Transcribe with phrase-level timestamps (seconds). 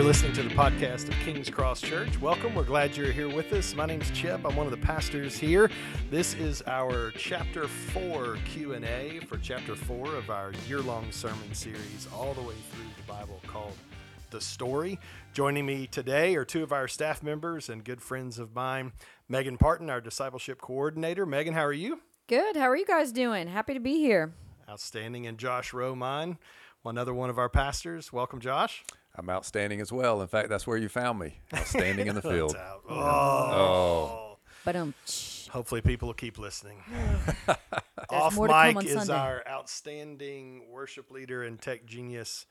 [0.00, 2.18] You're listening to the podcast of King's Cross Church.
[2.22, 2.54] Welcome.
[2.54, 3.74] We're glad you're here with us.
[3.74, 4.46] My name's Chip.
[4.46, 5.70] I'm one of the pastors here.
[6.10, 12.32] This is our chapter 4 Q&A for chapter 4 of our year-long sermon series all
[12.32, 13.74] the way through the Bible called
[14.30, 14.98] The Story.
[15.34, 18.92] Joining me today are two of our staff members and good friends of mine,
[19.28, 21.26] Megan Parton, our discipleship coordinator.
[21.26, 22.00] Megan, how are you?
[22.26, 22.56] Good.
[22.56, 23.48] How are you guys doing?
[23.48, 24.32] Happy to be here.
[24.66, 25.26] Outstanding.
[25.26, 26.38] And Josh Romine,
[26.86, 28.14] another one of our pastors.
[28.14, 28.82] Welcome, Josh.
[29.16, 30.22] I'm outstanding as well.
[30.22, 31.40] In fact, that's where you found me.
[31.54, 32.56] Outstanding in the field.
[32.56, 32.82] Out.
[32.88, 32.94] Oh.
[32.96, 34.38] Oh.
[34.64, 34.94] But um,
[35.50, 36.82] Hopefully, people will keep listening.
[38.10, 39.14] Off more to come mic is Sunday.
[39.14, 42.46] our outstanding worship leader and tech genius,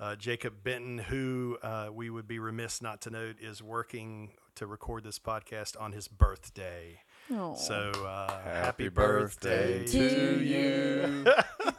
[0.00, 4.66] uh, Jacob Benton, who uh, we would be remiss not to note is working to
[4.66, 7.00] record this podcast on his birthday.
[7.30, 8.48] oh, So, uh, happy,
[8.84, 11.24] Happy birthday, birthday to to you.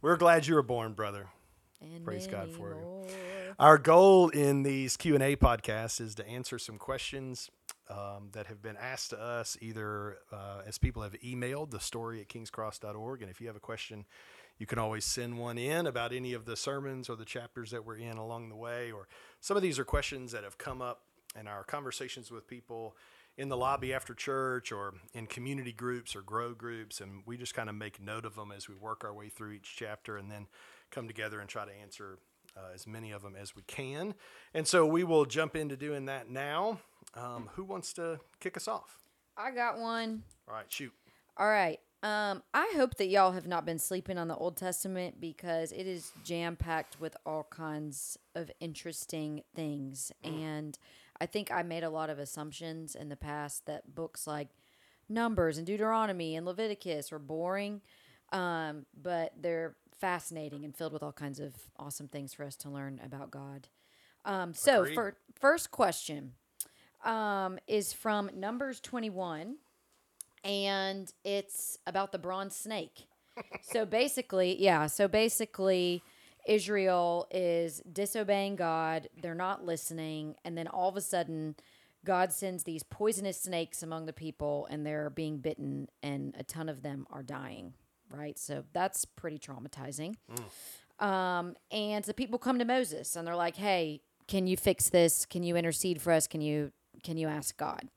[0.00, 1.28] We're glad you were born, brother.
[1.82, 3.14] And praise God for you.
[3.58, 7.50] Our goal in these Q and A podcasts is to answer some questions
[7.90, 12.20] um, that have been asked to us, either uh, as people have emailed the story
[12.20, 14.06] at kingscross.org, and if you have a question,
[14.58, 17.84] you can always send one in about any of the sermons or the chapters that
[17.84, 18.92] we're in along the way.
[18.92, 19.08] Or
[19.40, 21.02] some of these are questions that have come up
[21.38, 22.96] in our conversations with people
[23.36, 27.54] in the lobby after church or in community groups or grow groups, and we just
[27.54, 30.30] kind of make note of them as we work our way through each chapter, and
[30.30, 30.46] then
[30.92, 32.18] come together and try to answer
[32.56, 34.14] uh, as many of them as we can.
[34.54, 36.80] And so we will jump into doing that now.
[37.14, 38.98] Um, who wants to kick us off?
[39.36, 40.22] I got one.
[40.48, 40.92] All right, shoot.
[41.36, 41.80] All right.
[42.02, 45.86] Um, I hope that y'all have not been sleeping on the Old Testament because it
[45.86, 50.10] is jam packed with all kinds of interesting things.
[50.24, 50.76] And
[51.20, 54.48] I think I made a lot of assumptions in the past that books like
[55.08, 57.82] Numbers and Deuteronomy and Leviticus were boring,
[58.32, 62.68] um, but they're fascinating and filled with all kinds of awesome things for us to
[62.68, 63.68] learn about God.
[64.24, 64.94] Um, so, Agreed.
[64.94, 66.32] for first question
[67.04, 69.58] um, is from Numbers 21
[70.42, 73.06] and it's about the bronze snake.
[73.62, 76.02] so basically, yeah, so basically
[76.48, 81.54] Israel is disobeying God, they're not listening, and then all of a sudden
[82.04, 86.68] God sends these poisonous snakes among the people and they're being bitten and a ton
[86.68, 87.74] of them are dying,
[88.12, 88.38] right?
[88.38, 90.14] So that's pretty traumatizing.
[90.98, 95.26] Um, and the people come to Moses and they're like, "Hey, can you fix this?
[95.26, 96.26] Can you intercede for us?
[96.26, 97.88] Can you can you ask God?"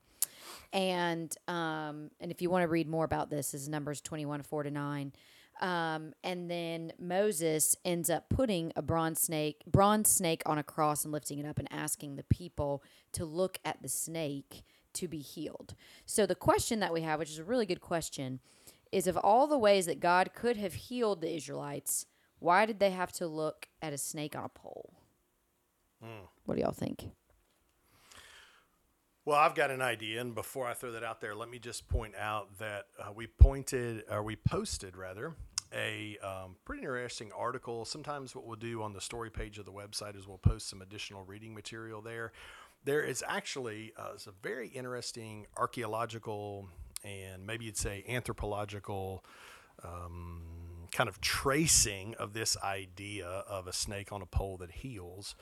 [0.73, 4.41] And um, and if you want to read more about this, is Numbers twenty one
[4.41, 5.13] four to nine.
[5.61, 11.05] Um, and then Moses ends up putting a bronze snake, bronze snake on a cross
[11.05, 12.83] and lifting it up and asking the people
[13.13, 14.63] to look at the snake
[14.95, 15.75] to be healed.
[16.05, 18.39] So the question that we have, which is a really good question,
[18.91, 22.05] is of all the ways that God could have healed the Israelites,
[22.39, 24.93] why did they have to look at a snake on a pole?
[26.45, 27.09] What do y'all think?
[29.25, 31.87] Well, I've got an idea, and before I throw that out there, let me just
[31.87, 35.33] point out that uh, we pointed, or we posted rather,
[35.73, 37.85] a um, pretty interesting article.
[37.85, 40.81] Sometimes what we'll do on the story page of the website is we'll post some
[40.83, 42.33] additional reading material there.
[42.83, 46.69] There is actually uh, a very interesting archaeological
[47.05, 49.23] and maybe you'd say anthropological
[49.83, 50.41] um,
[50.91, 55.35] kind of tracing of this idea of a snake on a pole that heals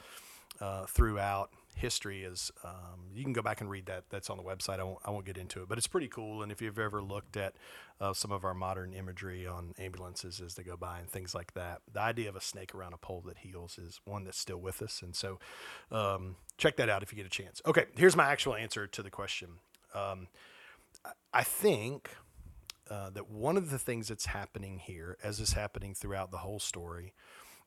[0.59, 4.44] uh, throughout history is um, you can go back and read that that's on the
[4.44, 4.79] website.
[4.79, 6.44] I won't, I won't get into it but it's pretty cool.
[6.44, 7.56] And if you've ever looked at
[8.00, 11.53] uh, some of our modern imagery on ambulances as they go by and things like
[11.53, 14.59] that the idea of a snake around a pole that heals is one that's still
[14.59, 15.01] with us.
[15.01, 15.40] And so
[15.91, 17.62] um, check that out if you get a chance.
[17.66, 19.50] Okay here's my actual answer to the question.
[19.95, 20.28] Um,
[21.34, 22.12] I- think
[22.90, 26.59] uh, that one of the things that's happening here, as is happening throughout the whole
[26.59, 27.14] story,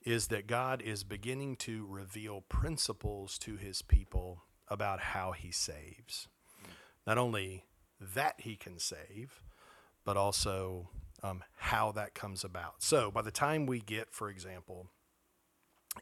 [0.05, 6.29] is that God is beginning to reveal principles to his people about how he saves.
[7.07, 7.65] Not only
[8.01, 9.41] that he can save,
[10.05, 10.91] but also
[11.23, 12.75] um, how that comes about.
[12.83, 14.91] So by the time we get, for example,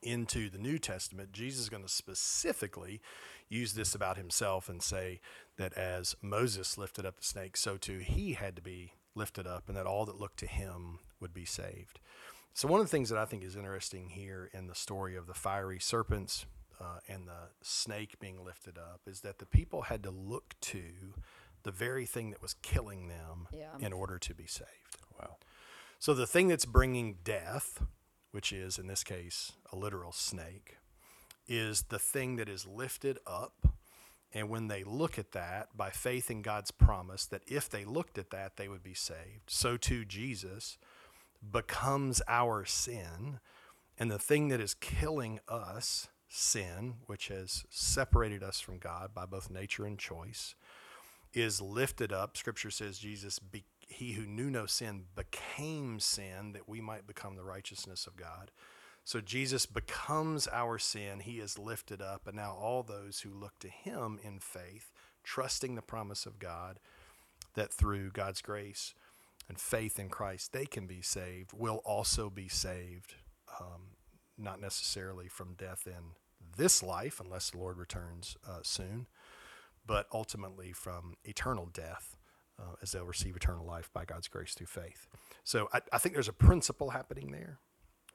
[0.02, 3.00] into the New Testament, Jesus is going to specifically
[3.49, 5.20] use this about himself and say
[5.56, 9.69] that as Moses lifted up the snake, so too he had to be lifted up,
[9.69, 12.00] and that all that looked to him would be saved.
[12.52, 15.26] So, one of the things that I think is interesting here in the story of
[15.26, 16.47] the fiery serpents
[16.81, 20.82] uh, and the snake being lifted up is that the people had to look to
[21.62, 23.76] the very thing that was killing them Yeah.
[23.81, 24.69] in order to be saved.
[25.19, 25.37] Wow.
[25.99, 27.82] So the thing that's bringing death,
[28.35, 30.79] which is in this case a literal snake,
[31.47, 33.69] is the thing that is lifted up.
[34.33, 38.19] And when they look at that by faith in God's promise that if they looked
[38.19, 40.79] at that, they would be saved, so too Jesus
[41.53, 43.39] becomes our sin.
[43.97, 49.27] And the thing that is killing us sin, which has separated us from God by
[49.27, 50.57] both nature and choice,
[51.33, 52.37] is lifted up.
[52.37, 57.37] Scripture says Jesus, be, he who knew no sin, became sin that we might become
[57.37, 58.51] the righteousness of God.
[59.05, 61.21] So Jesus becomes our sin.
[61.21, 62.27] He is lifted up.
[62.27, 64.91] And now all those who look to him in faith,
[65.23, 66.79] trusting the promise of God,
[67.55, 68.95] that through God's grace
[69.49, 73.15] and faith in Christ, they can be saved, will also be saved,
[73.61, 73.97] um,
[74.39, 76.15] not necessarily from death in
[76.57, 79.07] this life, unless the Lord returns uh, soon,
[79.87, 82.17] but ultimately from eternal death.
[82.56, 85.09] Uh, as they'll receive eternal life by God's grace through faith.
[85.43, 87.59] So I, I think there's a principle happening there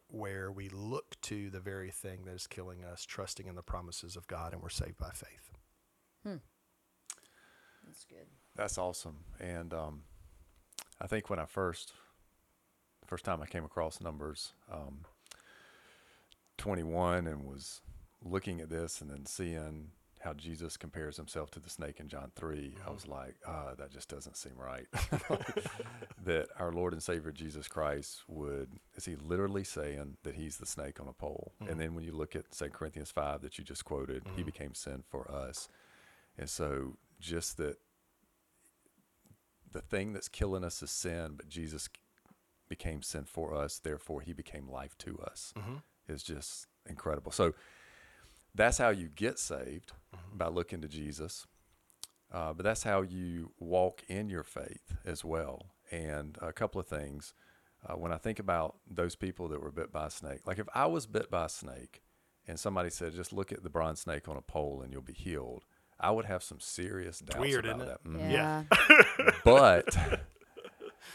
[0.07, 4.15] where we look to the very thing that is killing us, trusting in the promises
[4.15, 5.51] of God, and we're saved by faith.
[7.85, 8.27] That's good.
[8.55, 9.25] That's awesome.
[9.39, 10.03] And um,
[11.01, 11.93] I think when I first,
[13.07, 15.05] first time I came across numbers um,
[16.57, 17.81] 21 and was
[18.23, 22.31] looking at this and then seeing how Jesus compares himself to the snake in John
[22.35, 23.11] 3, I was mm-hmm.
[23.11, 24.85] like, ah, that just doesn't seem right.
[26.25, 30.65] that our Lord and Savior Jesus Christ would, is he literally saying that he's the
[30.65, 31.53] snake on a pole?
[31.61, 31.77] And mm.
[31.77, 34.43] then when you look at 2 Corinthians 5 that you just quoted, he mm-hmm.
[34.43, 35.69] became sin for us.
[36.37, 37.77] And so just that
[39.71, 41.87] the thing that's killing us is sin, but Jesus
[42.67, 45.53] became sin for us, therefore he became life to us.
[45.57, 45.75] Mm-hmm.
[46.07, 47.31] Is just incredible.
[47.31, 47.53] So
[48.55, 49.91] that's how you get saved
[50.33, 51.45] by looking to Jesus.
[52.31, 55.67] Uh, but that's how you walk in your faith as well.
[55.91, 57.33] And a couple of things.
[57.87, 60.67] Uh, when I think about those people that were bit by a snake, like if
[60.75, 62.01] I was bit by a snake
[62.47, 65.13] and somebody said, just look at the bronze snake on a pole and you'll be
[65.13, 65.63] healed,
[65.99, 67.99] I would have some serious doubts weird, about isn't it?
[68.03, 68.09] that.
[68.27, 68.31] Mhm.
[68.31, 69.31] Yeah.
[69.45, 69.95] But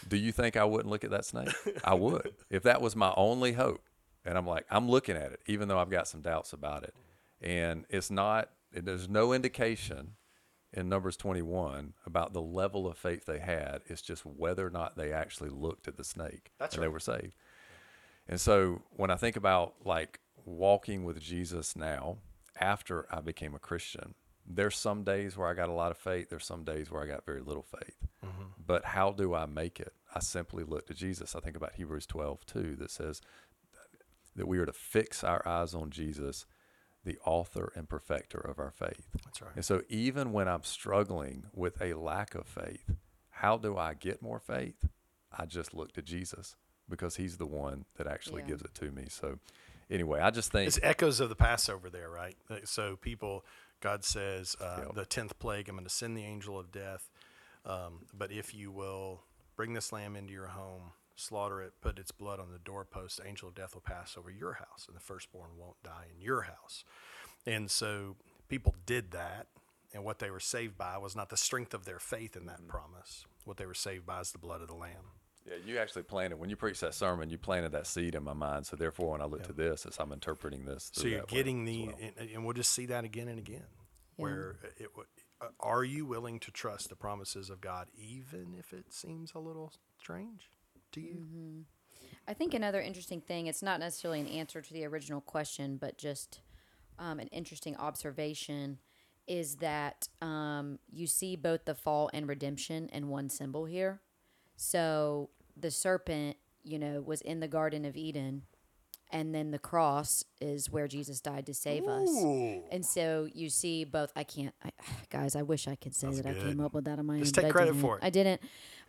[0.07, 1.49] do you think I wouldn't look at that snake?
[1.83, 2.33] I would.
[2.49, 3.81] If that was my only hope.
[4.25, 6.95] And I'm like, I'm looking at it, even though I've got some doubts about it.
[7.41, 10.15] And it's not, there's no indication
[10.73, 13.81] in Numbers 21 about the level of faith they had.
[13.85, 16.93] It's just whether or not they actually looked at the snake That's and they right.
[16.93, 17.35] were saved.
[18.27, 22.17] And so when I think about like walking with Jesus now,
[22.59, 24.15] after I became a Christian,
[24.47, 26.29] there's some days where I got a lot of faith.
[26.29, 27.97] There's some days where I got very little faith.
[28.23, 28.43] Mm-hmm.
[28.65, 29.93] But how do I make it?
[30.13, 31.35] I simply look to Jesus.
[31.35, 33.21] I think about Hebrews 12 too, that says
[34.35, 36.45] that we are to fix our eyes on Jesus,
[37.05, 39.07] the author and perfecter of our faith.
[39.23, 39.51] That's right.
[39.55, 42.91] And so even when I'm struggling with a lack of faith,
[43.29, 44.85] how do I get more faith?
[45.31, 46.55] I just look to Jesus
[46.89, 48.49] because he's the one that actually Yeah.
[48.49, 49.05] gives it to me.
[49.09, 49.39] So
[49.89, 52.35] anyway, I just think It's echoes of the Passover there, right?
[52.49, 53.45] Uh, So people,
[53.81, 54.95] God says, uh, Yep.
[54.95, 57.09] the tenth plague, I'm going to send the angel of death.
[57.65, 59.23] Um, but if you will
[59.55, 63.27] bring this lamb into your home, slaughter it, put its blood on the doorpost, the
[63.27, 66.41] angel of death will pass over your house, and the firstborn won't die in your
[66.43, 66.83] house.
[67.45, 68.15] And so
[68.49, 69.47] people did that,
[69.93, 72.57] and what they were saved by was not the strength of their faith in that
[72.59, 72.67] Mm-hmm.
[72.69, 73.25] promise.
[73.45, 75.11] What they were saved by is the blood of the lamb.
[75.47, 77.29] Yeah, you actually planted when you preached that sermon.
[77.29, 78.65] You planted that seed in my mind.
[78.65, 81.61] So therefore, when I look to this, as I'm interpreting this, So you're that getting
[81.61, 81.95] as the, well.
[82.17, 83.61] and, and we'll just see that again and again,
[84.17, 84.23] Yeah.
[84.23, 85.05] where it, w-
[85.39, 89.39] uh, are you willing to trust the promises of God, even if it seems a
[89.39, 90.49] little strange
[90.95, 91.13] to you?
[91.13, 91.61] Mm-hmm.
[92.27, 95.97] I think another interesting thing, it's not necessarily an answer to the original question, but
[95.97, 96.41] just
[96.97, 98.79] um, an interesting observation
[99.27, 104.01] is that um, you see both the fall and redemption in one symbol here.
[104.55, 108.43] So the serpent, you know, was in the Garden of Eden,
[109.11, 112.09] and then the cross is where Jesus died to save us.
[112.71, 114.11] And so you see both.
[114.15, 114.71] I can't, I,
[115.09, 115.35] guys.
[115.35, 117.37] I wish I could say That's that I came up with that on my Just
[117.37, 117.43] own.
[117.43, 117.81] take I credit didn't.
[117.81, 118.03] for it.
[118.03, 118.41] I didn't.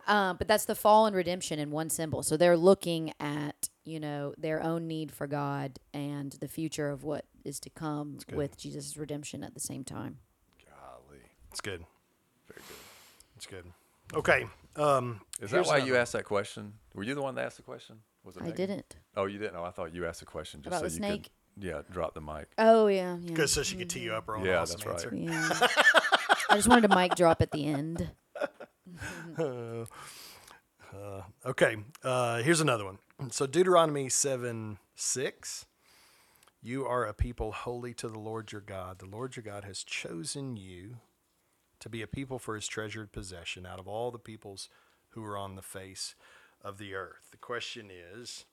[0.07, 2.23] Um, but that's the fall and redemption in one symbol.
[2.23, 7.03] So they're looking at you know their own need for God and the future of
[7.03, 10.17] what is to come with Jesus' redemption at the same time.
[10.65, 11.19] Golly.
[11.51, 11.85] It's good.
[12.47, 12.77] Very good.
[13.35, 13.65] It's good.
[14.13, 14.45] Okay.
[14.75, 16.73] Um, Is that why another you asked that question?
[16.93, 17.97] Were you the one that asked the question?
[18.27, 18.55] Was it I Megan?
[18.57, 18.95] didn't.
[19.15, 19.55] Oh, you didn't.
[19.55, 21.31] Oh, I thought you asked a question just About so the you snake?
[21.55, 22.49] could, yeah, drop the mic.
[22.57, 23.33] Oh yeah, yeah.
[23.33, 25.13] Good, so she could tee you up her own Yeah, awesome that's right.
[25.13, 25.15] answer.
[25.15, 25.67] Yeah.
[26.49, 28.09] I just wanted a mic drop at the end.
[31.45, 32.97] Okay, uh, here's another one.
[33.31, 35.65] So Deuteronomy 7 6.
[36.61, 38.99] You are a people holy to the Lord your God.
[38.99, 40.97] The Lord your God has chosen you
[41.79, 44.67] to be a people for his treasured possession out of all the peoples
[45.09, 46.15] who are on the face
[46.63, 47.27] of the earth.
[47.31, 48.45] The question is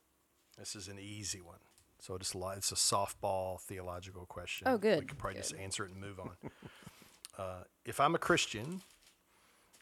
[0.57, 1.59] this is an easy one.
[1.99, 4.67] So just li- it's a softball theological question.
[4.67, 4.95] Oh, good.
[4.95, 6.31] We good, could probably just answer it and move on.
[7.37, 8.81] uh, if I'm a Christian,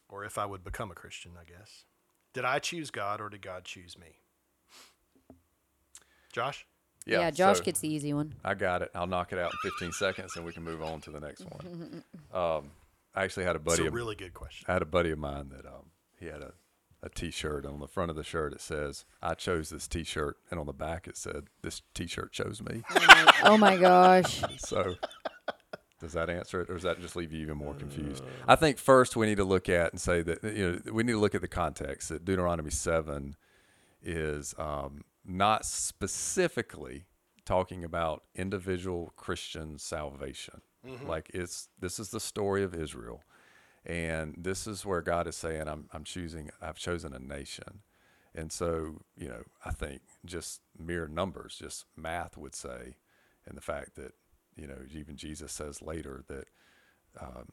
[0.10, 1.86] or if I would become a Christian, I guess,
[2.34, 4.20] did I choose God or did God choose me?
[6.32, 6.65] Josh?
[7.06, 8.36] Yeah, yeah Josh so gets the easy one.
[8.44, 8.89] I got it.
[8.96, 11.42] I'll knock it out in 15 seconds, and we can move on to the next
[11.42, 12.03] one.
[12.34, 12.72] Um,
[13.13, 13.84] I actually had a It's buddy.
[13.84, 14.65] a of, really good question.
[14.68, 16.53] I had a buddy of mine that um, he had a,
[17.03, 17.65] a T-shirt.
[17.65, 20.65] and On the front of the shirt, it says, "I chose this T-shirt," and on
[20.65, 22.83] the back, it said, "This T-shirt chose me."
[23.43, 24.41] oh my gosh.
[24.57, 24.95] so,
[26.00, 28.24] does that answer it, or does that just leave you even more confused?
[28.48, 31.13] I think first we need to look at and say that you know we need
[31.13, 32.10] to look at the context.
[32.10, 33.36] That Deuteronomy seven
[34.01, 37.05] is um, not specifically
[37.45, 40.62] talking about individual Christian salvation.
[41.07, 43.22] Like it's this is the story of Israel,
[43.86, 46.50] and this is where God is saying, "I'm I'm choosing.
[46.62, 47.82] I've chosen a nation."
[48.36, 52.96] And so, you know, I think just mere numbers, just math would say,
[53.46, 54.13] and the fact that,
[54.56, 56.48] you know, even Jesus says later that
[57.22, 57.50] um,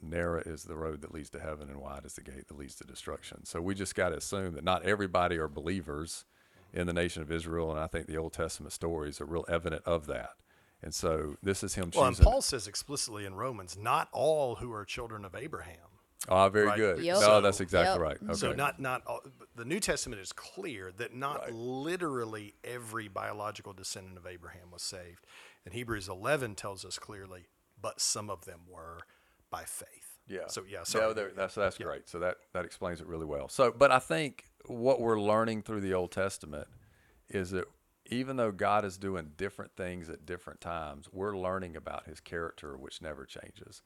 [0.00, 2.76] narrow is the road that leads to heaven and wide is the gate that leads
[2.76, 3.44] to destruction.
[3.44, 6.24] So we just got to assume that not everybody are believers
[6.72, 7.70] in the nation of Israel.
[7.70, 10.30] And I think the Old Testament stories are real evident of that.
[10.82, 12.16] And so this is him Well, and.
[12.18, 15.76] Paul says explicitly in Romans, not all who are children of Abraham.
[16.28, 16.76] Ah, very Right.
[16.76, 17.04] good.
[17.04, 17.20] Yep.
[17.20, 18.00] No, that's exactly Yep.
[18.00, 18.22] right.
[18.22, 18.34] Okay.
[18.34, 19.22] So not not all,
[19.56, 21.52] the New Testament is clear that not Right.
[21.52, 25.26] literally every biological descendant of Abraham was saved,
[25.64, 27.46] and Hebrews 11 tells us clearly,
[27.80, 29.00] but some of them were
[29.50, 30.18] by faith.
[30.26, 30.46] Yeah.
[30.48, 31.32] So yeah, No, sorry.
[31.34, 31.86] that's that's Yeah.
[31.86, 32.08] great.
[32.08, 33.48] So that that explains it really well.
[33.48, 36.68] So, but I think what we're learning through the Old Testament
[37.30, 37.66] is that
[38.10, 42.76] even though God is doing different things at different times, we're learning about His character,
[42.76, 43.82] which never changes.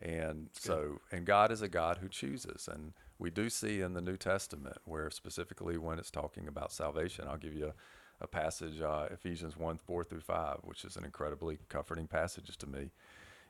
[0.00, 4.00] And so, and God is a God who chooses, and we do see in the
[4.00, 8.80] New Testament where specifically when it's talking about salvation, I'll give you a, a passage,
[8.80, 12.90] uh, Ephesians one four through five, which is an incredibly comforting passage to me.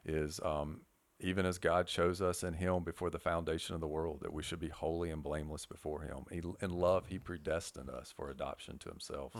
[0.04, 0.82] Is um,
[1.22, 4.42] even as God chose us in Him before the foundation of the world, that we
[4.42, 6.24] should be holy and blameless before Him.
[6.30, 9.32] He, in love, He predestined us for adoption to Himself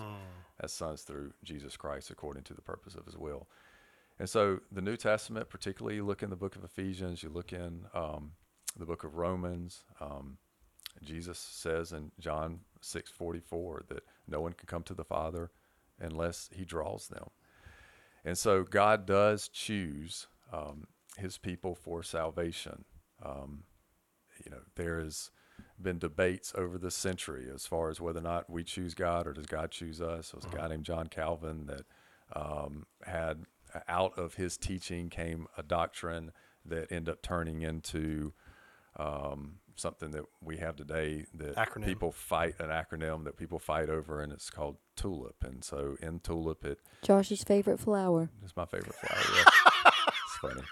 [0.61, 3.49] as sons through Jesus Christ, according to the purpose of His will.
[4.19, 7.53] And so, the New Testament, particularly, you look in the book of Ephesians, you look
[7.53, 8.33] in um,
[8.79, 9.85] the book of Romans.
[10.01, 10.39] Um,
[11.03, 15.51] Jesus says in John six forty four that no one can come to the Father
[15.99, 17.31] unless He draws them.
[18.25, 20.87] And so God does choose um,
[21.19, 22.85] His people for salvation.
[23.25, 23.65] Um,
[24.45, 25.31] you know, there has
[25.81, 29.33] been debates over the century as far as whether or not we choose God or
[29.33, 30.31] does God choose us.
[30.31, 31.85] There was a guy named John Calvin that
[32.35, 33.45] um, had
[33.89, 36.33] out of his teaching came a doctrine
[36.65, 38.33] that ended up turning into
[38.97, 41.85] um, something that we have today that Acronym.
[41.85, 45.43] people fight an acronym that people fight over, and it's called TULIP.
[45.43, 48.31] And so in TULIP, it Josh's favorite flower.
[48.43, 49.23] it's my favorite flower.
[49.37, 49.91] Yeah.
[50.09, 50.63] it's funny.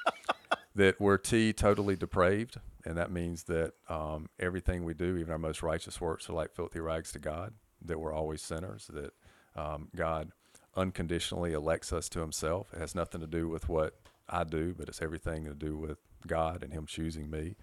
[0.74, 5.38] That we're T totally depraved, and that means that um, everything we do, even our
[5.38, 7.54] most righteous works, are like filthy rags to God.
[7.84, 8.88] That we're always sinners.
[8.92, 9.12] That
[9.60, 10.30] um, God
[10.76, 12.72] unconditionally elects us to Himself.
[12.72, 13.98] It has nothing to do with what
[14.28, 17.56] I do, but it's everything to do with God and Him choosing me.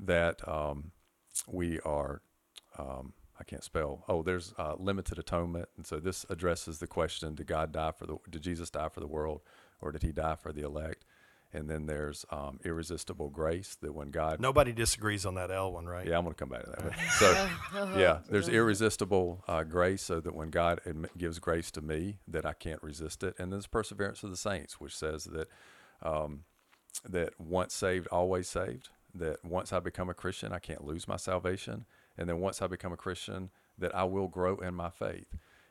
[0.00, 0.92] That um,
[1.46, 2.22] we are
[2.78, 4.04] um, I can't spell.
[4.08, 8.06] Oh, there's uh, limited atonement, and so this addresses the question: Did God die for
[8.06, 8.16] the?
[8.28, 9.42] Did Jesus die for the world,
[9.80, 11.04] or did He die for the elect?
[11.52, 13.76] And then there's um, irresistible grace.
[13.80, 16.06] That when God, Nobody disagrees on that L one, right?
[16.06, 16.82] yeah, I'm going to come back to that.
[16.82, 17.48] But, so,
[17.98, 22.44] yeah, there's irresistible uh, grace, so that when God admi- gives grace to me, that
[22.44, 23.34] I can't resist it.
[23.38, 25.48] And there's perseverance of the saints, which says that
[26.02, 26.44] um,
[27.08, 28.90] that once saved, always saved.
[29.14, 31.86] That once I become a Christian, I can't lose my salvation.
[32.18, 35.28] And then once I become a Christian, that I will grow in my faith.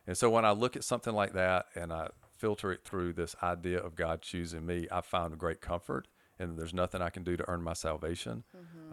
[0.07, 2.07] And so when I look at something like that and I
[2.37, 6.07] filter it through this idea of God choosing me, I find great comfort.
[6.39, 8.43] And there's nothing I can do to earn my salvation.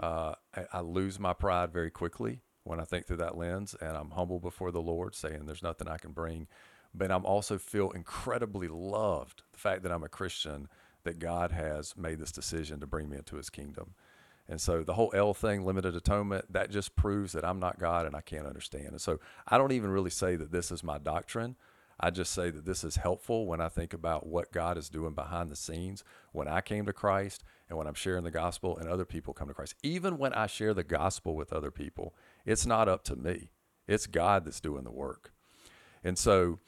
[0.00, 3.96] Uh, I, I lose my pride very quickly when I think through that lens, and
[3.96, 6.46] I'm humble before the Lord, saying there's nothing I can bring.
[6.94, 9.42] But I'm also feel incredibly loved.
[9.52, 10.68] The fact that I'm a Christian,
[11.02, 13.94] that God has made this decision to bring me into His kingdom.
[14.48, 18.06] And so the whole L thing, limited atonement, that just proves that I'm not God
[18.06, 18.88] and I can't understand.
[18.88, 21.56] And so I don't even really say that this is my doctrine.
[22.00, 25.14] I just say that this is helpful when I think about what God is doing
[25.14, 28.88] behind the scenes when I came to Christ and when I'm sharing the gospel and
[28.88, 29.74] other people come to Christ.
[29.82, 33.50] Even when I share the gospel with other people, it's not up to me,
[33.86, 35.32] it's God that's doing the work.
[36.02, 36.58] And so,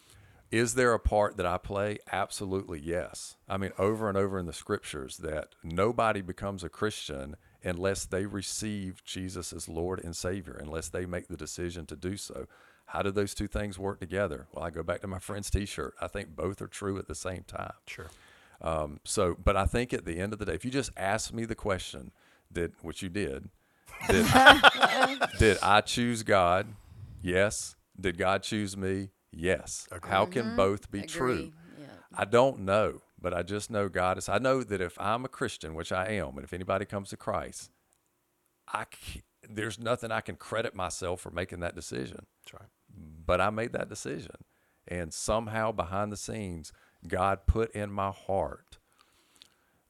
[0.50, 1.98] is there a part that I play?
[2.12, 3.36] Absolutely, yes.
[3.48, 8.26] I mean, over and over in the scriptures, that nobody becomes a Christian unless they
[8.26, 12.46] receive Jesus as Lord and Savior, unless they make the decision to do so.
[12.86, 14.46] How do those two things work together?
[14.52, 15.94] Well, I go back to my friend's t shirt.
[16.00, 17.72] I think both are true at the same time.
[17.86, 18.08] Sure.
[18.60, 21.32] Um, so, but I think at the end of the day, if you just ask
[21.32, 22.12] me the question,
[22.52, 23.50] did which you did,
[24.08, 24.26] did,
[25.38, 26.68] did I choose God?
[27.20, 27.74] Yes.
[28.00, 29.10] Did God choose me?
[29.32, 29.86] Yes.
[30.04, 31.52] How can both be true?
[31.78, 31.86] Yeah.
[32.14, 34.28] I don't know, but I just know God is.
[34.28, 37.16] I know that if I'm a Christian, which I am, and if anybody comes to
[37.16, 37.70] Christ,
[38.72, 42.26] I c- there's nothing I can credit myself for making that decision.
[42.44, 42.70] That's right.
[43.26, 44.36] But I made that decision,
[44.86, 46.72] and somehow behind the scenes,
[47.06, 48.78] God put in my heart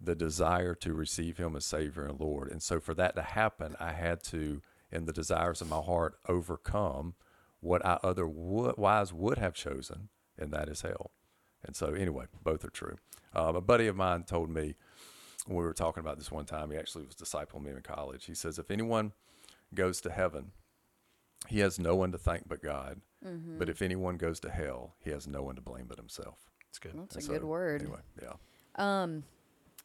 [0.01, 2.51] the desire to receive Him as Savior and Lord.
[2.51, 6.19] And so, for that to happen, I had to, in the desires of my heart,
[6.29, 7.15] overcome
[7.61, 11.11] what I otherwise would have chosen, and that is hell.
[11.65, 12.97] And so, anyway, both are true.
[13.35, 14.77] Um, a buddy of mine told me
[15.47, 18.27] when we were talking about this one time, he actually was discipling me in college.
[18.27, 19.13] He says, if anyone
[19.75, 20.53] goes to heaven,
[21.49, 23.01] he has no one to thank but God.
[23.59, 26.39] But if anyone goes to hell, he has no one to blame but himself.
[26.69, 26.93] It's good.
[26.95, 27.83] That's a And good word.
[27.83, 28.35] Anyway, yeah.
[28.77, 29.25] Um,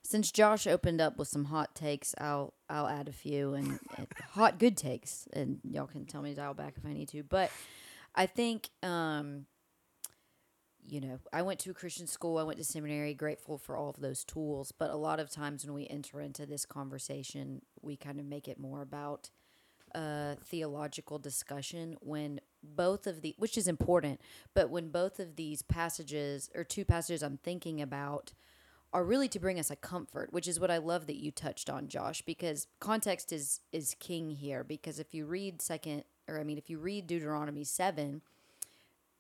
[0.04, 4.08] since Josh opened up with some hot takes, I'll I'll add a few and, and
[4.32, 7.24] hot good takes, and y'all can tell me to dial back if I need to.
[7.24, 7.52] But
[8.14, 9.46] I think, um,
[10.88, 13.90] you know, I went to a Christian school, I went to seminary, grateful for all
[13.90, 14.72] of those tools.
[14.72, 18.48] But a lot of times when we enter into this conversation, we kind of make
[18.48, 19.30] it more about
[19.96, 24.22] a theological discussion when both of the which is important
[24.54, 28.34] but when both of these passages or two passages i'm thinking about
[28.94, 31.70] are really to bring us a comfort which is what i love that you touched
[31.70, 36.44] on josh because context is is king here because if you read second or i
[36.44, 38.22] mean if you read deuteronomy 7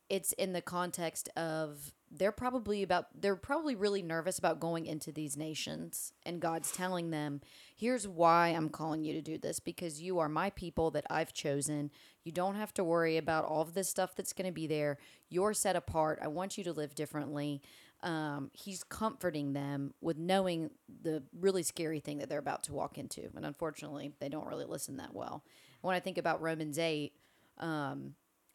[0.10, 5.12] it's in the context of they're probably about they're probably really nervous about going into
[5.12, 7.42] these nations and God's telling them
[7.76, 11.34] here's why I'm calling you to do this because you are my people that I've
[11.34, 11.90] chosen.
[12.24, 14.98] You don't have to worry about all of this stuff that's going to be there.
[15.30, 16.20] You're set apart.
[16.22, 17.62] I want you to live differently.
[18.04, 20.72] Um, he's comforting them with knowing
[21.04, 24.66] the really scary thing that they're about to walk into and unfortunately they don't really
[24.66, 25.44] listen that well.
[25.82, 27.14] When I think about Romans 8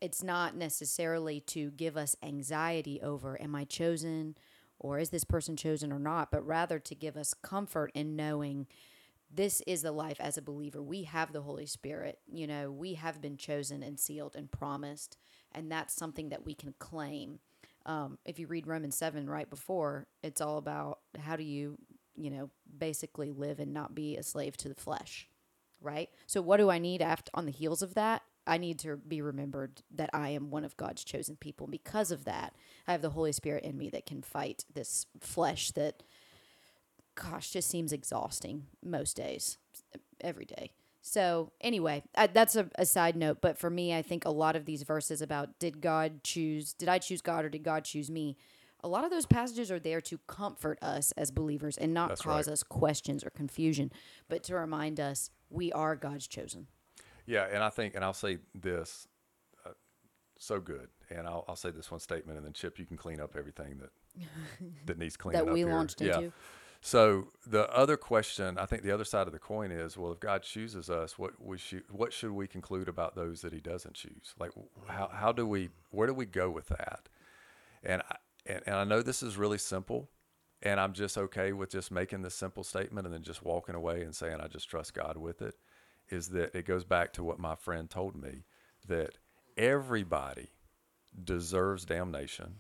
[0.01, 4.37] it's not necessarily to give us anxiety over am I chosen
[4.79, 8.67] or is this person chosen or not, but rather to give us comfort in knowing
[9.33, 10.83] this is the life as a believer.
[10.83, 12.19] We have the Holy Spirit.
[12.31, 15.17] You know, we have been chosen and sealed and promised,
[15.53, 17.41] and that's something that we can claim.
[17.87, 21.79] Um, if you read Romans 7 right before, it's all about how do you,
[22.15, 25.29] you know, basically live and not be a slave to the flesh
[25.81, 26.11] right?
[26.27, 28.23] So what do I need after on the heels of that?
[28.47, 31.67] I need to be remembered that I am one of God's chosen people.
[31.67, 32.55] Because of that,
[32.87, 36.03] I have the Holy Spirit in me that can fight this flesh that
[37.17, 39.59] gosh, just seems exhausting most days,
[40.21, 40.71] every day.
[41.03, 43.39] So, anyway, I, that's a, a side note.
[43.41, 46.89] But for me, I think a lot of these verses about did God choose, did
[46.89, 48.37] I choose God or did God choose me?
[48.85, 52.23] A lot of those passages are there to comfort us as believers and not That's
[52.23, 52.53] cause right.
[52.53, 53.91] us questions or confusion,
[54.29, 56.67] but to remind us we are God's chosen.
[57.27, 59.09] Yeah, and I think, and I'll say this,
[59.65, 59.71] uh,
[60.39, 63.21] so good, and I'll, I'll say this one statement, and then Chip, you can clean
[63.21, 63.91] up everything that
[64.87, 65.71] that needs cleaning That up we here.
[65.71, 66.15] launched yeah.
[66.17, 66.33] into.
[66.83, 70.21] So the other question, I think, the other side of the coin is, well, if
[70.21, 73.95] God chooses us, what we should, what should we conclude about those that He doesn't
[73.95, 74.35] choose?
[74.39, 74.53] Like,
[74.87, 77.09] how how do we, where do we go with that?
[77.83, 80.11] And I, and, and I know this is really simple,
[80.63, 84.03] and I'm just okay with just making this simple statement and then just walking away
[84.03, 85.57] and saying I just trust God with it.
[86.09, 88.45] Is that it goes back to what my friend told me
[88.87, 89.19] that
[89.57, 90.51] everybody
[91.23, 92.57] deserves damnation.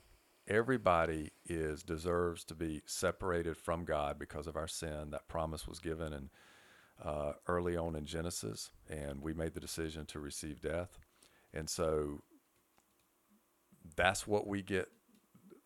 [0.48, 5.10] Everybody is deserves to be separated from God because of our sin.
[5.10, 6.30] That promise was given in
[7.02, 10.98] uh, early on in Genesis, and we made the decision to receive death.
[11.52, 12.22] And so
[13.96, 14.88] that's what we get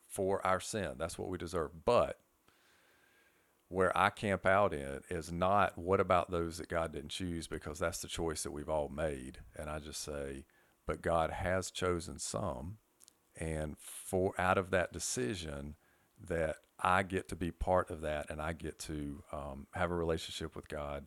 [0.07, 0.93] for our sin.
[0.99, 1.71] That's what we deserve.
[1.85, 2.19] But
[3.71, 7.79] where I camp out in is not what about those that God didn't choose because
[7.79, 9.39] that's the choice that we've all made.
[9.57, 10.45] And I just say,
[10.89, 12.79] but God has chosen some.
[13.39, 15.77] And for out of that decision,
[16.29, 19.95] that I get to be part of that and I get to um, have a
[19.95, 21.07] relationship with God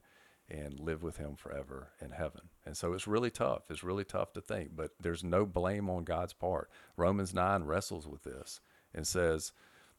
[0.49, 2.49] and live with Him forever in heaven.
[2.65, 3.63] And so it's really tough.
[3.69, 6.69] It's really tough to think, but there's no blame on God's part.
[6.95, 8.61] Romans 9 wrestles with this
[8.93, 9.51] and says,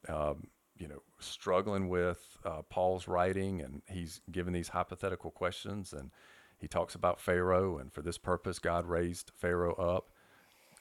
[0.09, 6.11] um, you know, struggling with uh, Paul's writing, and he's given these hypothetical questions, and
[6.59, 10.11] he talks about Pharaoh, and for this purpose, God raised Pharaoh up.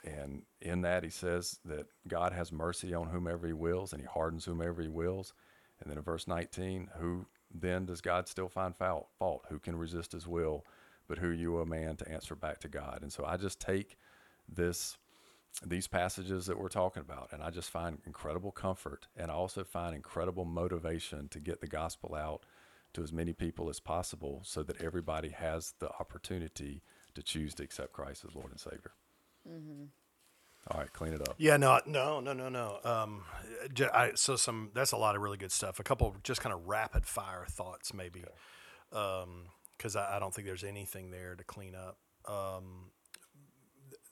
[0.06, 4.08] And in that, he says that God has mercy on whomever he wills, and he
[4.08, 5.34] hardens whomever he wills.
[5.80, 9.08] And then in verse 19, who then does God still find fault?
[9.20, 9.46] fault?
[9.50, 10.66] Who can resist his will?
[11.08, 13.00] But who you, a man, to answer back to God?
[13.02, 13.98] And so I just take
[14.48, 14.98] this
[15.66, 19.64] these passages that we're talking about and i just find incredible comfort and i also
[19.64, 22.44] find incredible motivation to get the gospel out
[22.94, 26.82] to as many people as possible so that everybody has the opportunity
[27.14, 28.92] to choose to accept christ as lord and savior
[30.72, 31.36] All right, clean it up.
[31.38, 32.80] Yeah, no, no, no, no, no.
[32.86, 33.24] Um,
[33.74, 35.80] j- I, so some that's a lot of really good stuff.
[35.80, 38.24] A couple just kind of rapid fire thoughts, maybe,
[38.90, 41.98] because I, I don't think there's anything there to clean up.
[42.26, 43.03] Um, th-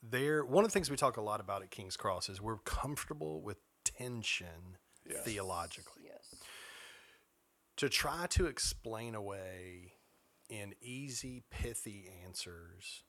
[0.01, 2.57] there, one of the things we talk a lot about at King's Cross is we're
[2.57, 4.77] comfortable with tension
[5.23, 6.03] theologically.
[6.05, 6.35] Yes.
[7.77, 9.93] To try to explain away
[10.49, 13.03] in easy, pithy answers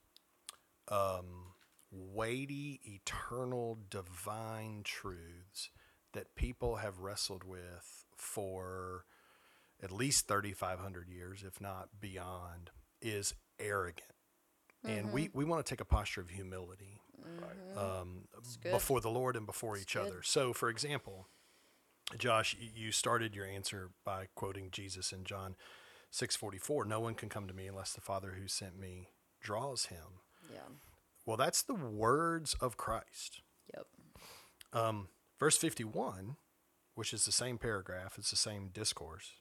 [0.89, 1.55] um,
[1.91, 5.71] weighty, eternal, divine truths
[6.13, 9.05] that people have wrestled with for
[9.83, 14.12] at least 3,500 years, if not beyond, is arrogant.
[14.85, 17.01] And we, we want to take a posture of humility
[17.77, 18.23] um,
[18.62, 20.07] before the Lord and before each good.
[20.07, 20.23] other.
[20.23, 21.29] So, for example,
[22.18, 25.57] Josh, you started your answer by quoting Jesus in John
[26.12, 26.85] 6:44.
[26.85, 30.21] No one can come to me unless the Father who sent me draws him.
[30.53, 30.59] Yeah.
[31.25, 33.40] Well, that's the words of Christ.
[33.75, 33.87] Yep.
[34.73, 36.37] Um, verse 51,
[36.95, 39.33] which is the same paragraph, it's the same discourse.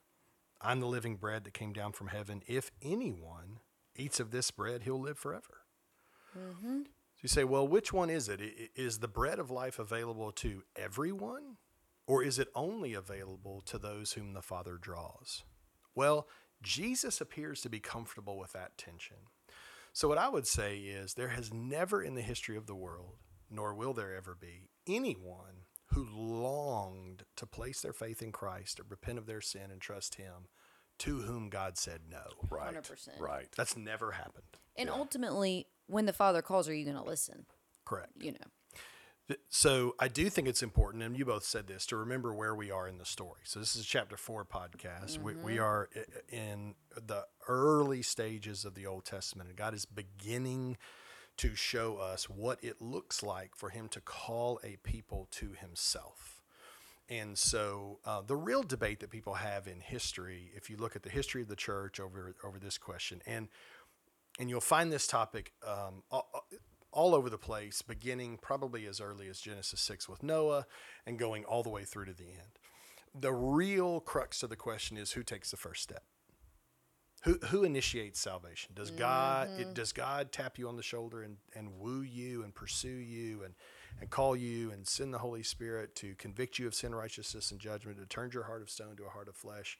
[0.61, 2.43] I'm the living bread that came down from heaven.
[2.45, 3.59] If anyone
[4.01, 5.61] eats of this bread, he'll live forever.
[6.37, 6.81] Mm-hmm.
[6.83, 8.41] So you say, well, which one is it?
[8.75, 11.57] Is the bread of life available to everyone,
[12.07, 15.43] or is it only available to those whom the Father draws?
[15.93, 16.27] Well,
[16.61, 19.17] Jesus appears to be comfortable with that tension.
[19.93, 23.17] So, what I would say is there has never in the history of the world,
[23.49, 28.83] nor will there ever be, anyone who longed to place their faith in Christ, to
[28.87, 30.47] repent of their sin, and trust Him,
[31.01, 32.21] to whom God said no.
[32.49, 32.75] Right.
[32.75, 33.19] 100%.
[33.19, 33.47] Right.
[33.57, 34.45] That's never happened.
[34.75, 37.45] And ultimately, when the Father calls, are you going to listen?
[37.85, 38.11] Correct.
[38.19, 39.37] You know.
[39.49, 42.69] So I do think it's important, and you both said this, to remember where we
[42.69, 43.41] are in the story.
[43.45, 45.19] So this is a chapter four podcast.
[45.19, 45.63] We, we mm-hmm.
[45.63, 45.89] are
[46.29, 50.77] in the early stages of the Old Testament, and God is beginning
[51.37, 56.40] to show us what it looks like for Him to call a people to Himself.
[57.11, 61.03] And so uh, the real debate that people have in history, if you look at
[61.03, 63.49] the history of the church over over this question, and
[64.39, 66.47] and you'll find this topic um, all,
[66.93, 70.65] all over the place, beginning probably as early as Genesis 6 with Noah
[71.05, 72.57] and going all the way through to the end.
[73.13, 76.03] The real crux of the question is who takes the first step?
[77.23, 78.71] Who, who initiates salvation?
[78.73, 82.55] Does God it, does God tap you on the shoulder and, and woo you and
[82.55, 83.53] pursue you and,
[83.99, 87.59] and call you and send the Holy Spirit to convict you of sin, righteousness, and
[87.59, 89.77] judgment, to turn your heart of stone to a heart of flesh,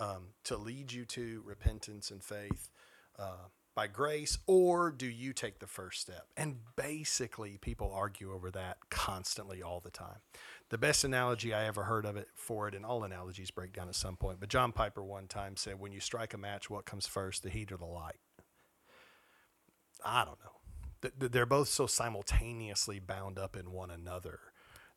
[0.00, 2.68] um, to lead you to repentance and faith?
[3.18, 6.26] uh, by grace, or do you take the first step?
[6.36, 10.18] And basically, people argue over that constantly all the time.
[10.70, 13.88] The best analogy I ever heard of it for it, and all analogies break down
[13.88, 16.84] at some point, but John Piper one time said, When you strike a match, what
[16.84, 18.20] comes first, the heat or the light?
[20.04, 20.63] I don't know.
[21.04, 24.40] Th- th- They're both so simultaneously bound up in one another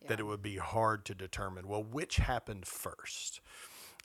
[0.08, 3.42] that it would be hard to determine, well, which happened first?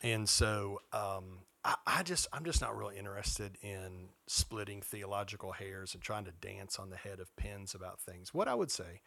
[0.02, 5.94] And so um, I, I just I'm just not really interested in splitting theological hairs
[5.94, 8.34] and trying to dance on the head of pins about things.
[8.34, 9.02] What I would say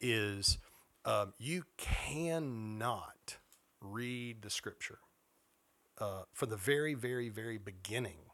[0.00, 0.58] is
[1.04, 3.36] um, you cannot
[3.80, 5.00] read the scripture
[5.98, 8.30] uh, from the very, very, very beginning,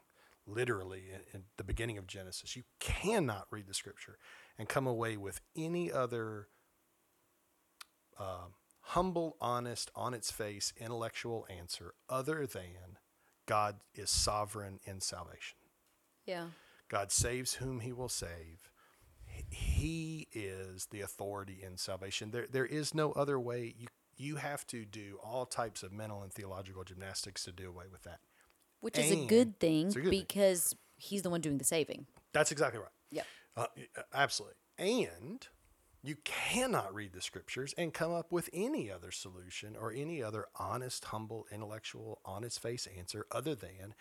[0.49, 2.55] literally in, in the beginning of Genesis.
[2.55, 4.17] You cannot read the scripture
[4.57, 6.47] and come away with any other
[8.19, 12.97] um, humble, honest, on its face, intellectual answer other than
[13.45, 15.57] God is sovereign in salvation.
[16.25, 16.47] Yeah.
[16.89, 18.69] God saves whom he will save.
[19.25, 22.31] He- He is the authority in salvation.
[22.31, 23.73] There, there is no other way.
[23.77, 27.85] You, you have to do all types of mental and theological gymnastics to do away
[27.89, 28.19] with that.
[28.81, 30.09] Which is a good thing a good thing.
[30.09, 32.05] because he's the one doing the saving.
[32.33, 32.89] That's exactly right.
[33.11, 33.23] Yeah.
[33.57, 33.67] Uh,
[34.13, 34.55] absolutely.
[34.77, 35.45] And
[36.01, 40.45] you cannot read the scriptures and come up with any other solution or any other
[40.57, 43.95] honest, humble, intellectual, on its face answer other than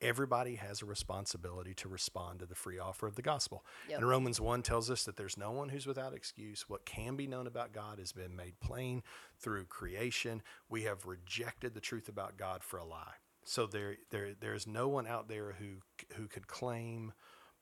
[0.00, 3.64] everybody has a responsibility to respond to the free offer of the gospel.
[3.88, 3.98] Yep.
[3.98, 6.66] And Romans 1 tells us that there's no one who's without excuse.
[6.68, 9.02] What can be known about God has been made plain
[9.38, 10.42] through creation.
[10.68, 13.14] We have rejected the truth about God for a lie.
[13.44, 15.82] So there, there, there's no one out there who
[16.16, 17.12] who could claim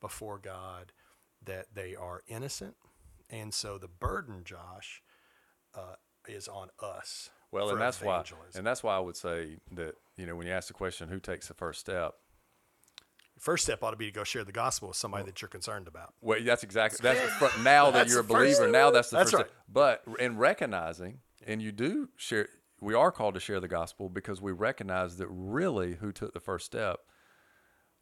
[0.01, 0.93] before God
[1.45, 2.75] that they are innocent.
[3.31, 5.03] And so the burden, Josh,
[5.75, 5.95] uh,
[6.27, 7.31] is on us.
[7.51, 8.23] Well, and that's why,
[8.55, 11.19] and that's why I would say that you know when you ask the question, who
[11.21, 12.15] takes the first step?
[13.39, 15.87] First step ought to be to go share the gospel with somebody that you're concerned
[15.87, 16.13] about.
[16.21, 17.21] Well, that's exactly that's
[17.63, 18.69] now that That's you're a believer.
[18.69, 19.47] Now that's the That's first right.
[19.47, 19.65] step.
[19.73, 22.49] But in recognizing, and you do share,
[22.81, 26.41] we are called to share the gospel because we recognize that really who took the
[26.41, 27.01] first step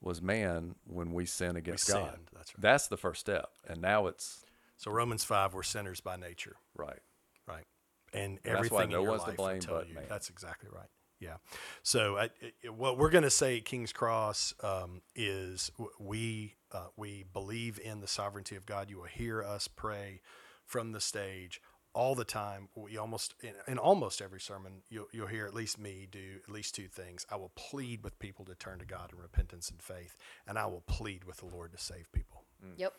[0.00, 2.10] was man when we sin against God.
[2.12, 2.62] sinned, that's right.
[2.62, 4.44] That's the first step, and now it's
[4.76, 7.00] So Romans five, we're sinners by nature, Right.
[7.48, 7.64] right?
[8.12, 9.94] And that's everything why in no your one's to blame but you.
[9.94, 10.04] man.
[10.08, 10.88] That's exactly right.
[11.18, 11.36] Yeah.
[11.82, 12.28] So I,
[12.62, 17.80] it, what we're going to say at King's Cross um, is we uh, we believe
[17.82, 18.90] in the sovereignty of God.
[18.90, 20.20] You will hear us pray
[20.66, 21.60] from the stage
[21.96, 22.68] all the time.
[22.74, 26.52] We almost in, in almost every sermon you'll, you'll hear at least me do at
[26.52, 27.26] least two things.
[27.30, 30.66] I will plead with people to turn to God in repentance and faith, and I
[30.66, 32.44] will plead with the Lord to save people.
[32.64, 32.78] Mm.
[32.78, 32.92] Yep.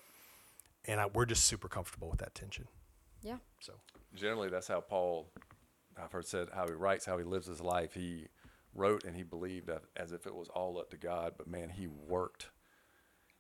[0.85, 2.67] And I, we're just super comfortable with that tension.
[3.21, 3.37] Yeah.
[3.59, 3.73] So
[4.15, 5.29] Generally, that's how Paul,
[6.01, 7.93] I've heard said, how he writes, how he lives his life.
[7.93, 8.27] He
[8.73, 11.87] wrote and he believed as if it was all up to God, but man, he
[11.87, 12.47] worked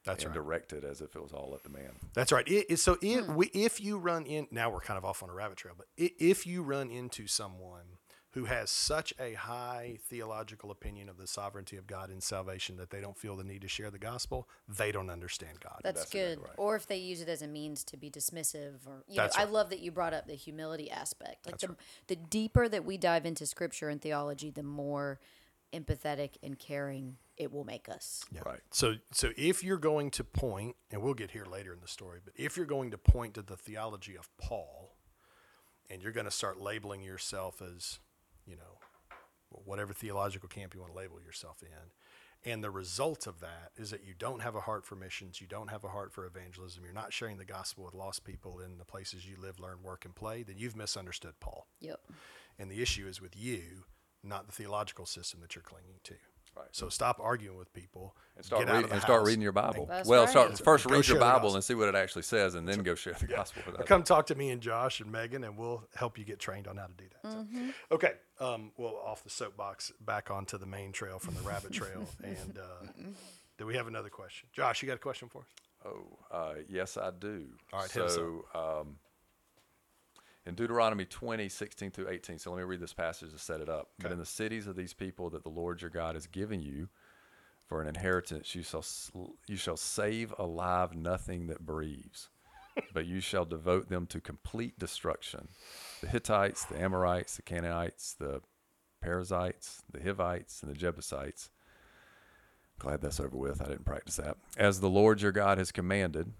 [0.07, 0.43] that's and right.
[0.43, 1.91] directed as if it was all up to man.
[2.13, 2.47] That's right.
[2.47, 3.35] It, it- so if hmm.
[3.35, 5.87] we, if you run in now we're kind of off on a rabbit trail, but
[5.97, 7.97] if you run into someone
[8.37, 12.91] who has such a high theological opinion of the sovereignty of God in salvation that
[12.91, 15.79] they don't feel the need to share the gospel, they don't understand God.
[15.83, 16.39] That's, That's good.
[16.39, 16.51] right.
[16.55, 19.43] Or if they use it as a means to be dismissive, or you That's know,
[19.43, 21.47] I love that you brought up the humility aspect.
[21.47, 21.75] Like the
[22.07, 25.19] the deeper that we dive into scripture and theology, the more
[25.73, 28.25] empathetic and caring it will make us.
[28.31, 28.41] Yeah.
[28.45, 28.61] Right.
[28.71, 32.19] So so if you're going to point, and we'll get here later in the story,
[32.23, 34.95] but if you're going to point to the theology of Paul,
[35.89, 37.99] and you're going to start labeling yourself as,
[38.45, 38.79] you know,
[39.49, 43.89] whatever theological camp you want to label yourself in, and the result of that is
[43.91, 46.83] that you don't have a heart for missions, you don't have a heart for evangelism,
[46.83, 50.05] you're not sharing the gospel with lost people in the places you live, learn, work,
[50.05, 51.67] and play, then you've misunderstood Paul.
[51.79, 51.99] Yep.
[52.59, 53.85] And the issue is with you,
[54.23, 56.15] not the theological system that you're clinging to.
[56.57, 56.67] Right.
[56.71, 59.51] So stop arguing with people And start, get out of reading, and start reading your
[59.51, 59.85] Bible.
[59.87, 60.29] That's well, right.
[60.29, 62.95] start first Go read your Bible and see what it actually says, and then go
[62.95, 63.87] share the gospel with others.
[63.87, 66.77] Come talk to me and Josh and Megan, and we'll help you get trained on
[66.77, 67.31] how to do that.
[67.31, 67.45] So,
[67.91, 72.07] okay, um, well, off the soapbox, back onto the main trail from the rabbit trail.
[72.23, 72.87] and uh,
[73.57, 74.47] do we have another question?
[74.53, 75.47] Josh, you got a question for us?
[75.85, 77.45] Oh, uh, yes, I do.
[77.71, 78.97] All right, hit us so um,
[80.47, 83.67] in Deuteronomy 20, 16 through 18, so let me read this passage to set it
[83.67, 83.89] up.
[83.99, 86.87] But in the cities of these people that the Lord your God has given you
[87.67, 88.85] for an inheritance, you shall,
[89.45, 92.29] you shall save alive nothing that breathes,
[92.93, 95.49] but you shall devote them to complete destruction.
[95.99, 98.41] The Hittites, the Amorites, the Canaanites, the
[99.01, 101.49] Perizzites, the Hivites, and the Jebusites.
[102.79, 103.61] Glad that's over with.
[103.61, 104.37] I didn't practice that.
[104.55, 106.31] As the Lord your God has commanded,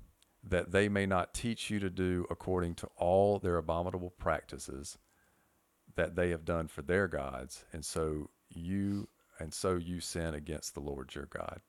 [0.49, 4.97] that they may not teach you to do according to all their abominable practices
[5.95, 10.73] that they have done for their gods, and so you and so you sin against
[10.73, 11.61] the Lord your God.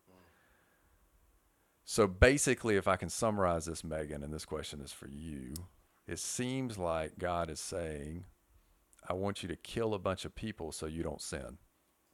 [1.84, 5.54] So basically, if I can summarize this, Megan, and this question is for you,
[6.06, 8.24] it seems like God is saying,
[9.08, 11.56] I want you to kill a bunch of people so you don't sin.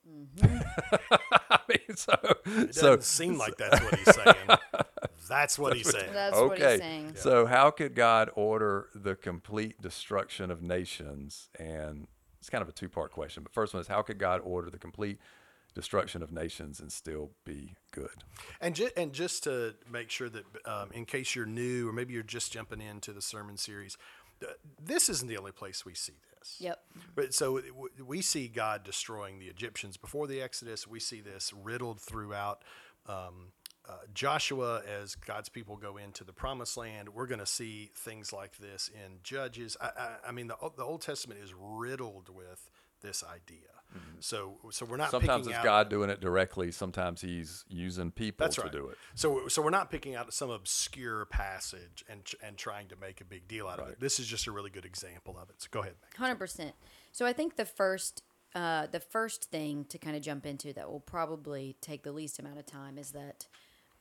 [0.09, 0.59] Mm-hmm.
[1.59, 2.15] I mean, so,
[2.47, 4.59] It doesn't seem like that's what he's saying.
[5.29, 6.13] that's what he's saying.
[6.13, 6.73] That's what okay.
[6.73, 7.13] he's saying.
[7.17, 11.49] So how could God order the complete destruction of nations?
[11.59, 12.09] And
[12.41, 13.43] it's kind of a two-part question.
[13.43, 15.19] But first one is how could God order the complete
[15.75, 18.25] destruction of nations and still be good?
[18.61, 22.15] And ju- and just to make sure that, um, in case you're new or maybe
[22.15, 24.03] you're just jumping into the sermon series, th-
[24.83, 26.57] this isn't the only place we see this.
[26.59, 26.79] Yep.
[27.15, 27.61] But so
[28.05, 30.87] we see God destroying the Egyptians before the Exodus.
[30.87, 32.63] We see this riddled throughout.
[33.07, 33.53] Um,
[33.87, 38.33] uh, Joshua, as God's people go into the Promised Land, we're going to see things
[38.33, 39.77] like this in Judges.
[39.81, 42.71] I, I, I mean, the, the Old Testament is riddled with
[43.03, 43.74] this idea.
[44.21, 46.73] So, so we're not Sometimes picking it's out, God doing it directly.
[46.73, 48.97] Sometimes He's using people That's to do it.
[49.15, 53.25] So, so we're not picking out some obscure passage and and trying to make a
[53.25, 54.01] big deal out of it.
[54.01, 55.57] This is just a really good example of it.
[55.59, 55.95] So go ahead.
[56.17, 56.75] Hundred percent.
[57.13, 58.23] So I think the first,
[58.55, 62.39] uh, the first thing to kind of jump into that will probably take the least
[62.39, 63.47] amount of time is that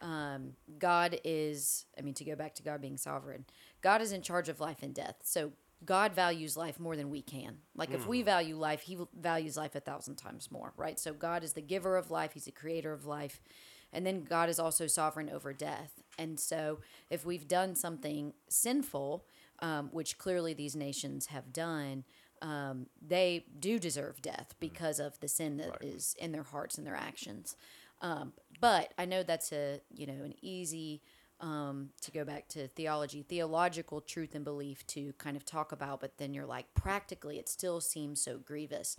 [0.01, 1.85] um, God is.
[1.97, 3.45] I mean, to go back to God being sovereign,
[3.81, 5.17] God is in charge of life and death.
[5.23, 5.51] So
[5.85, 7.57] God values life more than we can.
[7.75, 10.99] Like if we value life, He values life a thousand times more, right?
[10.99, 12.33] So God is the giver of life.
[12.33, 13.41] He's the creator of life.
[13.91, 16.01] And then God is also sovereign over death.
[16.17, 19.25] And so if we've done something sinful,
[19.59, 22.03] um, which clearly these nations have done,
[22.41, 26.85] um, they do deserve death because of the sin that is in their hearts and
[26.85, 27.55] their actions.
[28.01, 31.01] Um, but I know that's a you know an easy
[31.43, 35.99] um, to go back to theology, theological truth and belief to kind of talk about,
[35.99, 38.97] but then you're like practically it still seems so grievous.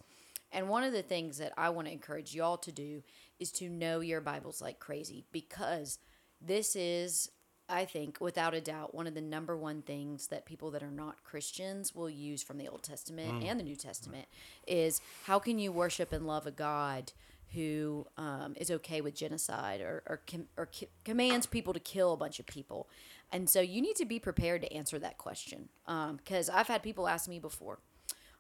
[0.53, 3.03] And one of the things that I want to encourage y'all to do
[3.41, 5.99] is to know your Bibles like crazy because
[6.39, 7.31] this is,
[7.67, 10.91] I think, without a doubt, one of the number one things that people that are
[10.91, 14.27] not Christians will use from the Old Testament and the New Testament
[14.69, 17.13] is how can you worship and love a God
[17.55, 22.13] who um, is okay with genocide or or, com- or ki- commands people to kill
[22.13, 22.89] a bunch of people,
[23.33, 25.69] and so you need to be prepared to answer that question
[26.17, 27.79] because I've had people ask me before.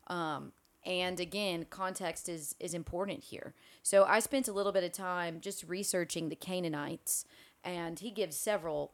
[0.08, 0.52] Um,
[0.84, 3.54] and again, context is is important here.
[3.82, 7.24] So I spent a little bit of time just researching the Canaanites,
[7.62, 8.92] and he gives several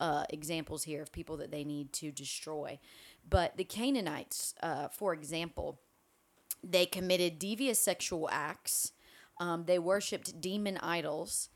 [0.00, 2.78] uh, examples here of people that they need to destroy.
[3.28, 5.80] But the Canaanites, uh, for example,
[6.62, 8.92] they committed devious sexual acts.
[9.40, 11.48] Um, they worshipped demon idols,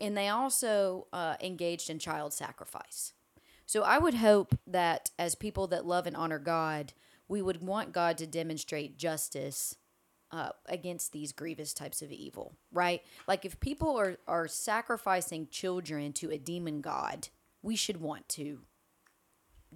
[0.00, 3.12] and they also uh, engaged in child sacrifice.
[3.66, 6.92] So I would hope that as people that love and honor God,
[7.28, 9.76] we would want God to demonstrate justice
[10.32, 13.02] uh, against these grievous types of evil, right?
[13.26, 17.28] Like if people are, are sacrificing children to a demon god,
[17.62, 18.60] we should want to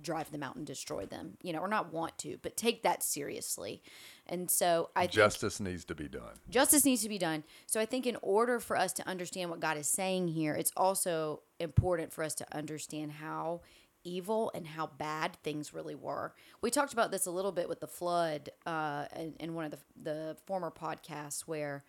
[0.00, 3.02] drive them out and destroy them, you know, or not want to, but take that
[3.02, 3.82] seriously.
[4.26, 6.34] And so I think Justice needs to be done.
[6.48, 7.44] justice needs to be done.
[7.66, 10.72] So I think in order for us to understand what God is saying here, it's
[10.76, 13.60] also important for us to understand how
[14.04, 16.34] evil and how bad things really were.
[16.60, 19.70] We talked about this a little bit with the flood uh, in, in one of
[19.70, 21.84] the, the former podcasts where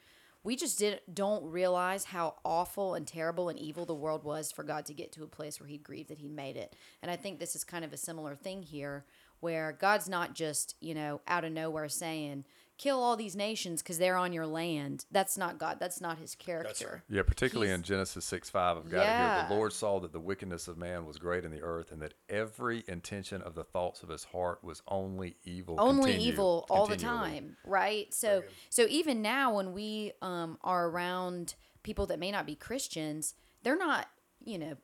[0.45, 4.63] we just did don't realize how awful and terrible and evil the world was for
[4.63, 6.75] God to get to a place where he'd grieve that he'd made it.
[7.01, 9.05] And I think this is kind of a similar thing here
[9.39, 12.45] where God's not just, you know, out of nowhere saying,
[12.77, 15.05] kill all these nations because they're on your land.
[15.11, 15.77] That's not God.
[15.79, 17.03] That's not his character.
[17.09, 19.07] Yeah, particularly He's- in Genesis 6 5, I've got it
[19.39, 19.45] here.
[19.49, 22.13] The Lord saw that the wickedness of man was great in the earth, and that
[22.27, 25.75] every intention of the thoughts of his heart was only evil.
[25.79, 30.87] only continue- evil all the time right so so even now when we um are
[30.89, 34.07] around people that may not be christians they're not
[34.43, 34.75] you know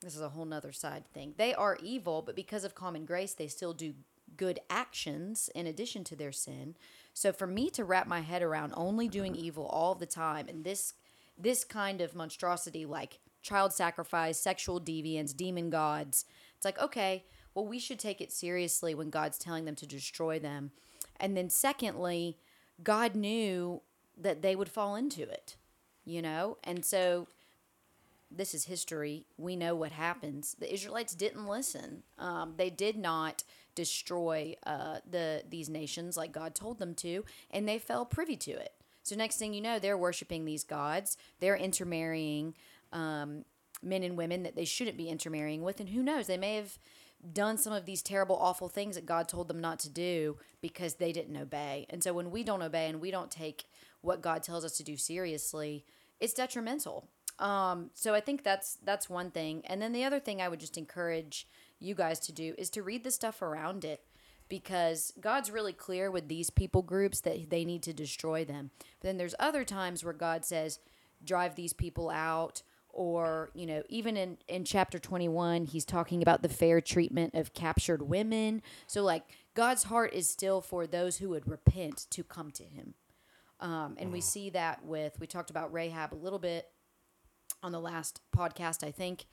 [0.00, 3.34] this is a whole nother side thing they are evil but because of common grace
[3.34, 3.94] they still do
[4.36, 6.76] good actions in addition to their sin
[7.16, 10.64] so for me to wrap my head around only doing evil all the time and
[10.64, 10.92] this
[11.38, 17.24] this kind of monstrosity like child sacrifice sexual deviance demon gods it's like okay
[17.54, 20.70] well we should take it seriously when god's telling them to destroy them
[21.18, 22.36] and then secondly
[22.84, 23.80] god knew
[24.16, 25.56] that they would fall into it
[26.04, 27.26] you know and so
[28.28, 29.24] this is history.
[29.38, 30.56] We know what happens.
[30.58, 32.02] The Israelites didn't listen.
[32.18, 33.44] Um, they did not
[33.76, 38.50] destroy uh, the these nations like God told them to, and they fell privy to
[38.50, 38.72] it.
[39.04, 41.16] So next thing you know, they're worshiping these gods.
[41.38, 42.54] They're intermarrying
[42.92, 43.44] um,
[43.80, 46.26] men and women that they shouldn't be intermarrying with, and who knows?
[46.26, 46.76] They may have
[47.32, 50.94] done some of these terrible, awful things that God told them not to do because
[50.94, 51.86] they didn't obey.
[51.90, 53.66] And so when we don't obey and we don't take
[54.00, 55.84] what God tells us to do seriously,
[56.20, 57.08] it's detrimental.
[57.38, 59.62] Um, so I think that's that's one thing.
[59.66, 61.46] And then the other thing I would just encourage
[61.78, 64.02] you guys to do is to read the stuff around it
[64.48, 68.70] because God's really clear with these people groups that they need to destroy them.
[69.00, 70.78] But then there's other times where God says
[71.24, 76.42] drive these people out or you know even in in chapter 21 he's talking about
[76.42, 78.62] the fair treatment of captured women.
[78.86, 82.94] So like god's heart is still for those who would repent to come to him.
[83.58, 86.68] Um, and we see that with we talked about rahab a little bit
[87.62, 89.24] on the last podcast i think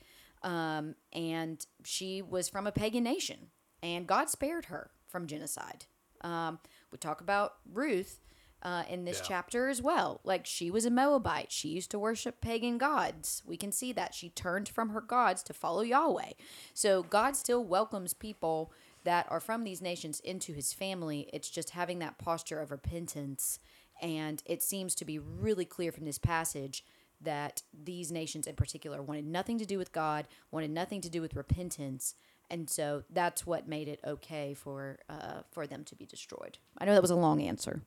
[0.44, 3.50] um, and she was from a pagan nation
[3.82, 5.86] and god spared her from genocide
[6.22, 6.60] um,
[6.92, 8.20] we talk about ruth
[8.64, 9.26] uh, in this Yeah.
[9.28, 10.22] chapter as well.
[10.24, 11.52] Like she was a Moabite.
[11.52, 13.44] She used to worship pagan gods.
[13.46, 14.14] We can see that.
[14.16, 16.32] She turned from her gods to follow Yahweh.
[16.74, 18.72] So God still welcomes people
[19.04, 21.30] that are from these nations into his family.
[21.34, 23.60] It's just having that posture of repentance.
[24.02, 26.86] And it seems to be really clear from this passage
[27.24, 31.22] that these nations in particular wanted nothing to do with God, wanted nothing to do
[31.22, 32.16] with repentance.
[32.50, 36.58] And so that's what made it okay for uh, for them to be destroyed.
[36.78, 37.82] I know that was a long answer.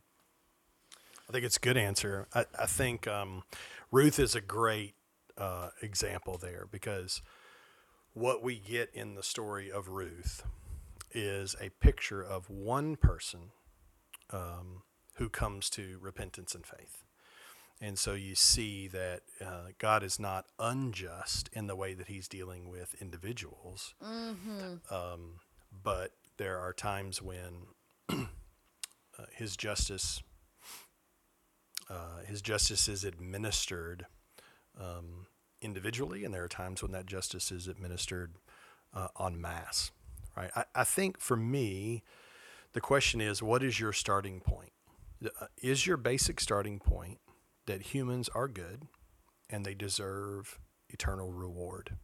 [1.29, 2.29] I think it's a good answer.
[2.35, 3.43] I, I think um,
[3.91, 4.95] Ruth is a great
[5.37, 7.21] uh, example there because
[8.15, 10.45] what we get in the story of Ruth
[11.13, 13.51] is a picture of one person
[14.31, 14.83] um,
[15.15, 17.05] who comes to repentance and faith.
[17.81, 22.27] And so you see that uh, God is not unjust in the way that He's
[22.29, 23.95] dealing with individuals,
[24.91, 25.41] um,
[25.83, 27.67] but there are times when
[28.09, 28.17] uh,
[29.35, 30.23] His justice
[31.89, 34.07] uh, his justice is administered
[34.81, 35.27] um,
[35.63, 38.35] individually, and there are times when that justice is administered
[38.93, 39.93] uh, en masse.
[40.37, 40.51] Right?
[40.57, 42.03] I, I think for me,
[42.73, 44.73] the question is, what is your starting point?
[45.25, 47.19] Uh, Is your basic starting point
[47.67, 48.83] that humans are good
[49.51, 50.59] and they deserve
[50.89, 51.97] eternal reward?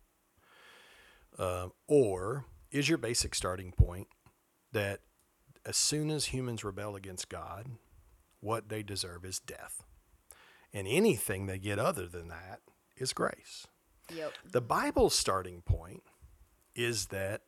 [1.39, 4.09] Uh, or is your basic starting point
[4.73, 5.01] that
[5.65, 7.67] as soon as humans rebel against God,
[8.41, 9.85] what they deserve is death.
[10.73, 12.61] And anything they get other than that
[12.97, 13.67] is grace.
[14.15, 14.33] Yep.
[14.51, 16.03] The Bible's starting point
[16.75, 17.43] is that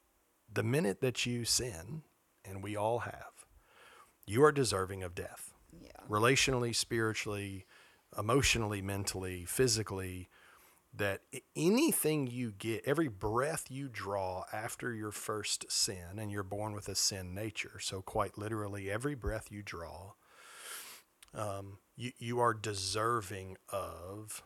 [0.52, 2.02] the minute that you sin,
[2.44, 3.46] and we all have,
[4.26, 5.52] you are deserving of death.
[5.80, 5.90] Yeah.
[6.08, 7.66] Relationally, spiritually,
[8.18, 10.28] emotionally, mentally, physically,
[10.96, 11.20] that
[11.56, 16.88] anything you get, every breath you draw after your first sin, and you're born with
[16.88, 17.78] a sin nature.
[17.80, 20.12] So, quite literally, every breath you draw,
[21.34, 24.42] um, you, you are deserving of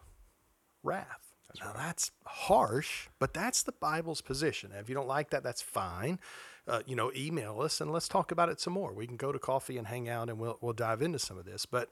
[0.83, 1.35] wrath.
[1.61, 4.71] now, that's harsh, but that's the Bible's position.
[4.73, 6.19] And if you don't like that, that's fine.
[6.67, 8.93] Uh, you know, email us and let's talk about it some more.
[8.93, 11.47] We can go to coffee and hang out, and we'll we'll dive into some of
[11.47, 11.65] this.
[11.65, 11.89] But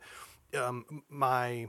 [0.54, 1.68] um, my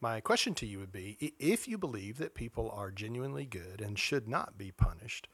[0.00, 3.98] my question to you would be: if you believe that people are genuinely good and
[3.98, 5.28] should not be punished,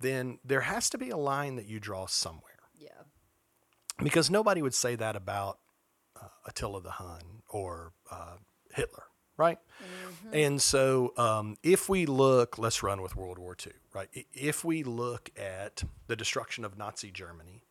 [0.00, 3.02] then there has to be a line that you draw somewhere Yeah.
[4.02, 5.58] because nobody would say that about
[6.20, 8.36] uh, Attila the Hun or uh,
[8.72, 9.04] Hitler,
[9.36, 9.58] right?
[10.32, 14.08] And so, um, if we look, let's run with World War II, right?
[14.32, 17.62] If we look at the destruction of Nazi Germany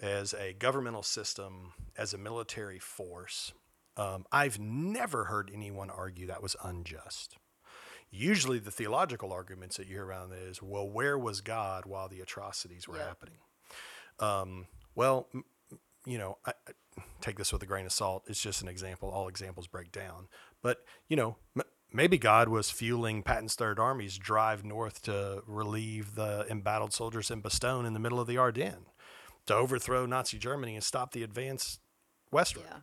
[0.00, 3.52] as a governmental system, as a military force,
[3.96, 7.36] um, I've never heard anyone argue that was unjust.
[8.10, 12.20] Usually, the theological arguments that you hear around is, well, where was God while the
[12.20, 13.06] atrocities were Yep.
[13.08, 13.38] happening?
[14.20, 15.44] Um, well, m-
[16.06, 18.24] you know, I, I take this with a grain of salt.
[18.28, 19.10] It's just an example.
[19.10, 20.28] All examples break down.
[20.62, 26.14] But, you know, m- maybe God was fueling Patton's Third Army's drive north to relieve
[26.14, 28.86] the embattled soldiers in Bastogne in the middle of the Ardennes
[29.46, 31.80] to overthrow Nazi Germany and stop the advance
[32.30, 32.66] westward.
[32.70, 32.78] Yeah.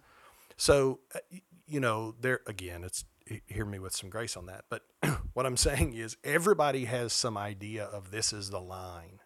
[0.62, 1.18] So, uh,
[1.66, 3.04] you know, there again, it's
[3.48, 4.66] hear me with some grace on that.
[4.70, 4.84] But
[5.34, 9.22] what I'm saying is, everybody has some idea of this is the line,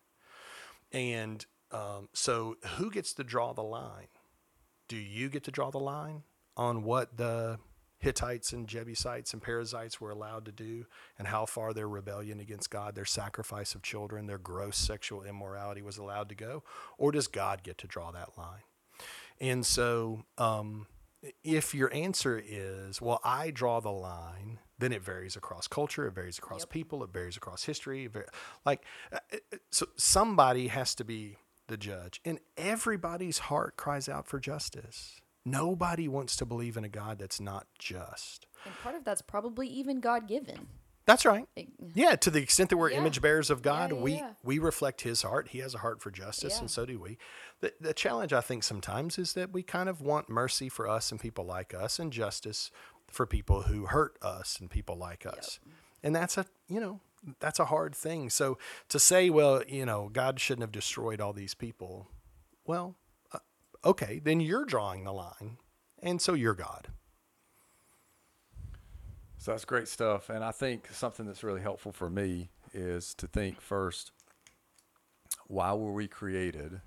[0.94, 4.08] and um, so who gets to draw the line?
[4.88, 6.24] Do you get to draw the line
[6.56, 7.60] on what the
[7.98, 10.86] Hittites and Jebusites and Perizzites were allowed to do,
[11.20, 15.82] and how far their rebellion against God, their sacrifice of children, their gross sexual immorality
[15.82, 16.64] was allowed to go,
[16.98, 18.64] or does God get to draw that line?
[19.42, 20.88] And so, um,
[21.44, 26.14] if your answer is, well, I draw the line, then it varies across culture, it
[26.14, 26.70] varies across Yep.
[26.70, 28.10] people, it varies across history.
[28.66, 31.38] Like, uh, uh, so somebody has to be
[31.68, 35.20] the judge, and everybody's heart cries out for justice.
[35.46, 38.48] Nobody wants to believe in a God that's not just.
[38.66, 40.68] And part of that's probably even God given.
[41.06, 41.48] That's right.
[41.94, 42.98] Yeah, to the extent that we're Yeah.
[42.98, 44.34] image bearers of God, yeah, we yeah.
[44.44, 45.50] we reflect His heart.
[45.50, 47.18] He has a heart for justice, and so do we.
[47.60, 51.12] The, the challenge, I think, sometimes is that we kind of want mercy for us
[51.12, 52.72] and people like us, and justice
[53.08, 55.60] for people who hurt us and people like us.
[56.02, 57.02] And that's a you know
[57.40, 58.30] that's a hard thing.
[58.30, 58.58] So
[58.90, 62.08] to say, well, you know, God shouldn't have destroyed all these people.
[62.66, 62.96] Well,
[63.32, 63.40] uh,
[63.84, 65.58] okay, then you're drawing the line,
[66.02, 66.88] and so you're God.
[69.46, 70.32] So that's great stuff.
[70.32, 74.12] And I think something that's really helpful for me is to think first,
[75.46, 76.82] why were we created?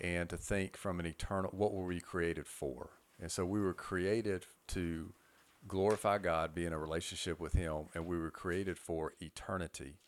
[0.00, 2.88] And to think from an eternal, what were we created for?
[3.20, 5.12] And so we were created to
[5.68, 9.98] glorify God, be in a relationship with Him, and we were created for eternity.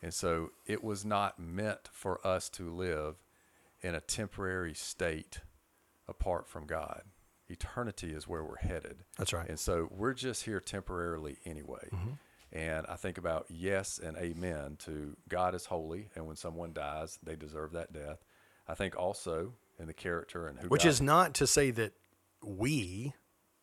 [0.00, 3.16] And so it was not meant for us to live
[3.82, 5.40] in a temporary state
[6.08, 7.02] apart from God.
[7.50, 9.04] Eternity is where we're headed.
[9.18, 9.48] That's right.
[9.48, 11.88] And so we're just here temporarily anyway.
[11.92, 12.10] Mm-hmm.
[12.52, 17.18] And I think about yes and amen to God is holy, and when someone dies,
[17.22, 18.18] they deserve that death.
[18.66, 21.92] I think also in the character and who Which God- is not to say that
[22.44, 23.14] we,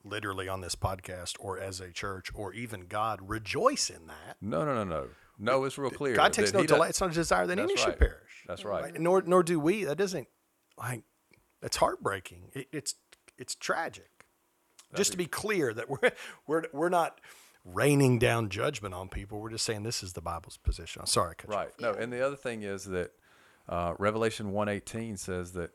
[0.04, 4.38] literally on this podcast or as a church or even God, rejoice in that.
[4.42, 5.08] no, no, no, no,
[5.38, 5.64] no.
[5.66, 6.16] It's real clear.
[6.16, 6.92] God takes no delight.
[6.92, 8.00] It's not a desire that any should right.
[8.00, 8.44] perish.
[8.48, 9.00] That's right.
[9.00, 9.84] Nor nor do we.
[9.84, 10.28] That doesn't
[10.78, 11.04] like.
[11.62, 12.52] It's heartbreaking.
[12.54, 12.96] It, it's
[13.38, 14.26] it's tragic.
[14.96, 16.12] just to be clear that we're
[16.48, 17.20] we're we're not
[17.66, 19.40] raining down judgment on people.
[19.40, 21.02] We're just saying this is the Bible's position.
[21.02, 21.80] I'm sorry, I cut you Right.
[21.80, 23.12] No, and the other thing is that
[23.68, 25.72] uh, Revelation 118 says that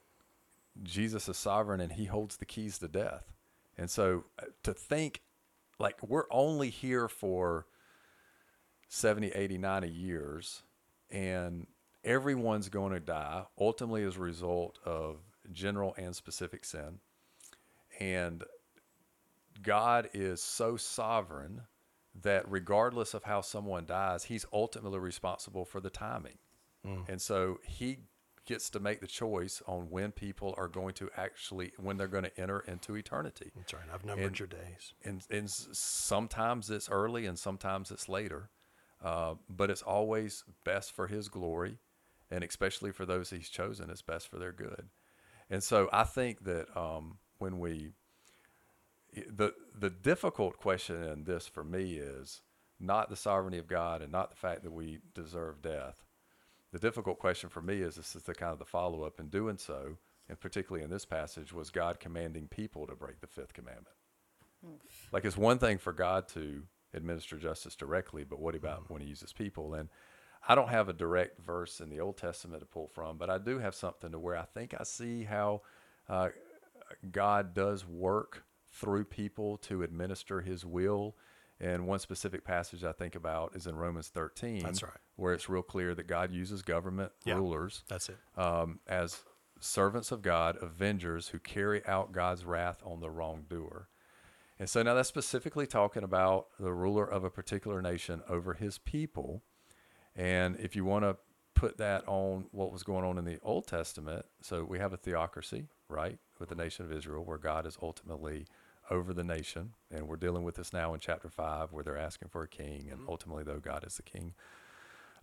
[0.82, 3.32] Jesus is sovereign and he holds the keys to death.
[3.76, 5.20] And so uh, to think
[5.78, 7.66] like we're only here for
[8.88, 10.62] 70, 80, 90 years
[11.10, 11.66] and
[12.04, 15.18] everyone's going to die ultimately as a result of
[15.52, 17.00] general and specific sin.
[18.02, 18.44] And
[19.62, 21.62] God is so sovereign
[22.22, 26.38] that regardless of how someone dies, he's ultimately responsible for the timing.
[27.06, 27.98] And so he
[28.44, 32.24] gets to make the choice on when people are going to actually when they're going
[32.24, 33.52] to enter into eternity.
[33.54, 33.84] That's right.
[33.94, 34.94] I've numbered And- your days.
[35.04, 38.50] And and sometimes it's early and sometimes it's later.
[39.00, 41.78] Uh, but it's always best for his glory
[42.32, 44.88] and especially for those he's chosen, it's best for their good.
[45.50, 47.90] And so I think that um, when we
[49.28, 52.42] the the difficult question in this for me is
[52.80, 56.04] not the sovereignty of God and not the fact that we deserve death.
[56.72, 59.28] The difficult question for me is this is the kind of the follow up in
[59.28, 63.54] doing so, and particularly in this passage, was God commanding people to break the fifth
[63.54, 63.96] commandment.
[65.12, 66.62] Like it's one thing for God to
[66.94, 69.74] administer justice directly, but what about when he uses people?
[69.74, 69.90] And
[70.48, 73.38] I don't have a direct verse in the Old Testament to pull from, but I
[73.38, 75.62] do have something to where I think I see how
[76.08, 76.30] uh,
[77.10, 81.16] God does work through people to administer his will.
[81.60, 84.62] And one specific passage I think about is in Romans 13.
[84.62, 84.92] That's right.
[85.16, 87.34] Where it's real clear that God uses government Yeah.
[87.34, 88.16] rulers That's it.
[88.36, 89.24] um, as
[89.60, 93.88] servants of God, avengers who carry out God's wrath on the wrongdoer.
[94.58, 98.78] And so now that's specifically talking about the ruler of a particular nation over his
[98.78, 99.42] people.
[100.16, 101.16] And if you want to
[101.54, 104.96] put that on what was going on in the Old Testament, so we have a
[104.96, 108.46] theocracy, right, with the nation of Israel, where God is ultimately
[108.90, 109.74] over the nation.
[109.92, 112.88] And we're dealing with this now in chapter 5, where they're asking for a king.
[112.90, 114.34] And ultimately, though, God is the king.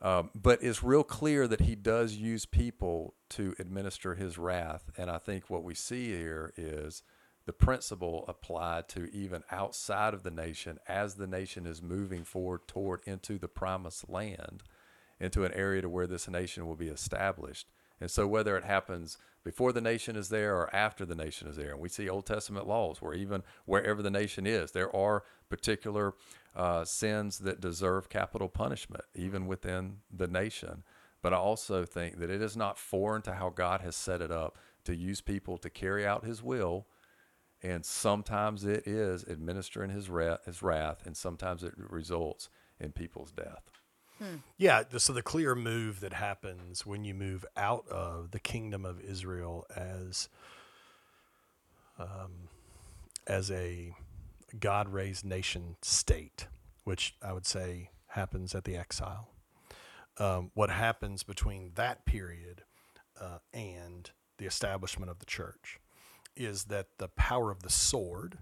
[0.01, 4.89] Um, but it's real clear that he does use people to administer his wrath.
[4.97, 7.03] And I think what we see here is
[7.45, 12.61] the principle applied to even outside of the nation as the nation is moving forward
[12.65, 14.63] toward into the promised land,
[15.19, 17.67] into an area to where this nation will be established.
[18.01, 21.55] And so, whether it happens before the nation is there or after the nation is
[21.55, 25.23] there, and we see Old Testament laws where even wherever the nation is, there are
[25.49, 26.13] particular
[26.55, 30.83] uh, sins that deserve capital punishment, even within the nation.
[31.21, 34.31] But I also think that it is not foreign to how God has set it
[34.31, 36.87] up to use people to carry out His will,
[37.61, 43.31] and sometimes it is administering His wrath, his wrath and sometimes it results in people's
[43.31, 43.69] death.
[44.57, 48.85] Yeah, the- so the clear move that happens when you move out of the kingdom
[48.85, 50.29] of Israel as
[51.97, 52.49] um,
[53.27, 53.93] as a
[54.59, 56.47] God raised nation state,
[56.83, 59.29] which I would say happens at the exile.
[60.17, 62.63] Um, what happens between that period
[63.19, 65.79] uh, and the establishment of the church
[66.35, 68.39] is that the power of the sword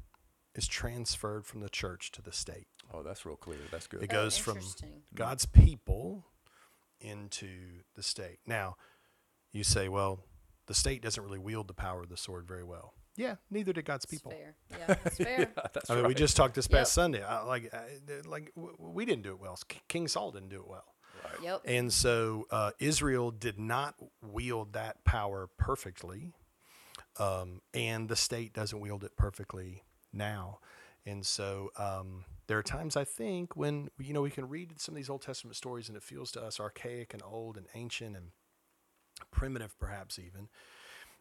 [0.58, 2.68] is transferred from the church to the state.
[2.94, 3.60] Oh, that's real clear.
[3.72, 4.04] That's good.
[4.04, 4.60] It goes from.
[5.16, 6.26] God's people
[7.00, 7.48] into
[7.96, 8.40] the state.
[8.46, 8.76] Now,
[9.52, 10.20] you say, well,
[10.66, 12.94] the state doesn't really wield the power of the sword very well.
[13.16, 14.32] Yeah, neither did God's It's people.
[14.32, 14.56] fair.
[14.72, 15.48] Yeah, it's fair.
[15.74, 16.08] that's I mean, right.
[16.10, 17.04] we just talked this past Yep.
[17.04, 17.24] Sunday.
[17.24, 17.86] I, like, I,
[18.28, 19.58] like w- w- we didn't do it well.
[19.88, 20.94] King Saul didn't do it well,
[21.42, 21.62] Yep.
[21.66, 26.34] and so uh, Israel did not wield that power perfectly,
[27.18, 29.82] um, and the state doesn't wield it perfectly
[30.18, 30.60] now.
[31.06, 34.94] And so um, there are times I think when you know we can read some
[34.94, 38.16] of these Old Testament stories and it feels to us archaic and old and ancient
[38.18, 38.32] and
[39.32, 40.50] primitive, perhaps even.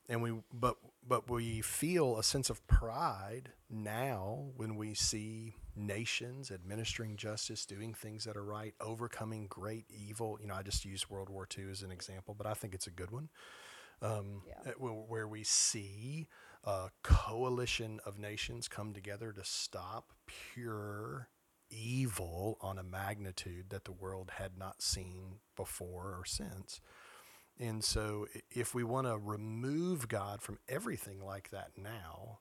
[0.09, 0.76] And we, but
[1.07, 7.94] but we feel a sense of pride now when we see nations administering justice, doing
[7.94, 10.38] things that are right, overcoming great evil.
[10.40, 12.86] You know, I just used World War II as an example, but I think it's
[12.86, 13.30] a good one
[14.03, 14.70] um, Yeah.
[14.70, 16.28] uh, where, where we see
[16.66, 21.28] a coalition of nations come together to stop pure
[21.70, 26.80] evil on a magnitude that the world had not seen before or since.
[27.58, 32.40] And so, if we want to remove God from everything like that now,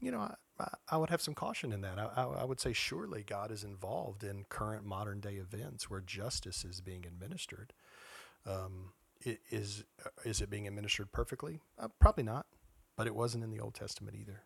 [0.00, 1.98] you know, I, I, would have some caution in that.
[1.98, 6.00] I, I, I would say surely God is involved in current modern day events where
[6.00, 7.72] justice is being administered.
[8.44, 8.92] Um,
[9.24, 11.60] is uh, is it being administered perfectly?
[11.78, 12.46] Uh, probably not,
[12.96, 14.42] but it wasn't in the Old Testament either.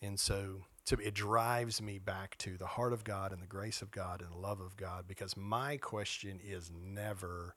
[0.00, 3.82] And so, so it drives me back to the heart of God and the grace
[3.82, 7.54] of God and the love of God because my question is never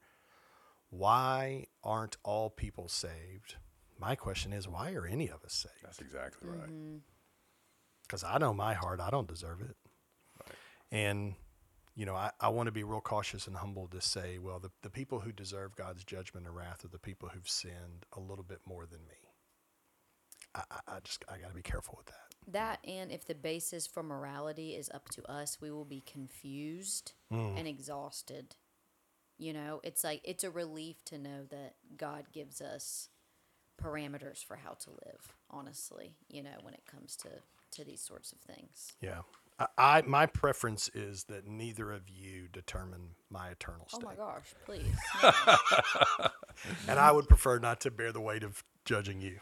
[0.90, 3.56] why aren't all people saved?
[3.98, 5.82] My question is why are any of us saved?
[5.82, 6.68] That's exactly right.
[6.68, 6.98] Mm-hmm.
[8.02, 9.76] Because I know my heart, I don't deserve it.
[10.92, 11.34] And,
[11.96, 14.70] you know, I, I want to be real cautious and humble to say, well, the,
[14.82, 18.44] the people who deserve God's judgment and wrath are the people who've sinned a little
[18.44, 19.25] bit more than me.
[20.70, 22.14] I, I, just, I got to be careful with that.
[22.52, 27.12] That and if the basis for morality is up to us, we will be confused
[27.30, 27.56] Hmm.
[27.56, 28.54] and exhausted.
[29.38, 33.08] You know, it's like it's a relief to know that God gives us
[33.82, 37.28] parameters for how to live, honestly, you know, when it comes to
[37.72, 38.92] to these sorts of things.
[39.02, 39.22] Yeah.
[39.58, 44.02] I, I my preference is that neither of you determine my eternal state.
[44.02, 44.94] Oh my gosh, please.
[45.22, 46.28] no.
[46.88, 49.40] and I would prefer not to bear the weight of judging you.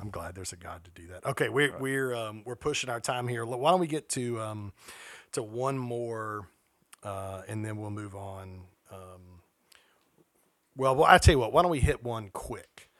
[0.00, 1.24] I'm glad there's a God to do that.
[1.26, 3.44] Okay, we're we're um, we're pushing our time here.
[3.44, 4.72] Why don't we get to um,
[5.32, 6.48] to one more,
[7.02, 8.62] uh, and then we'll move on.
[8.92, 9.40] Um,
[10.76, 11.52] well, well, I tell you what.
[11.52, 12.90] Why don't we hit one quick,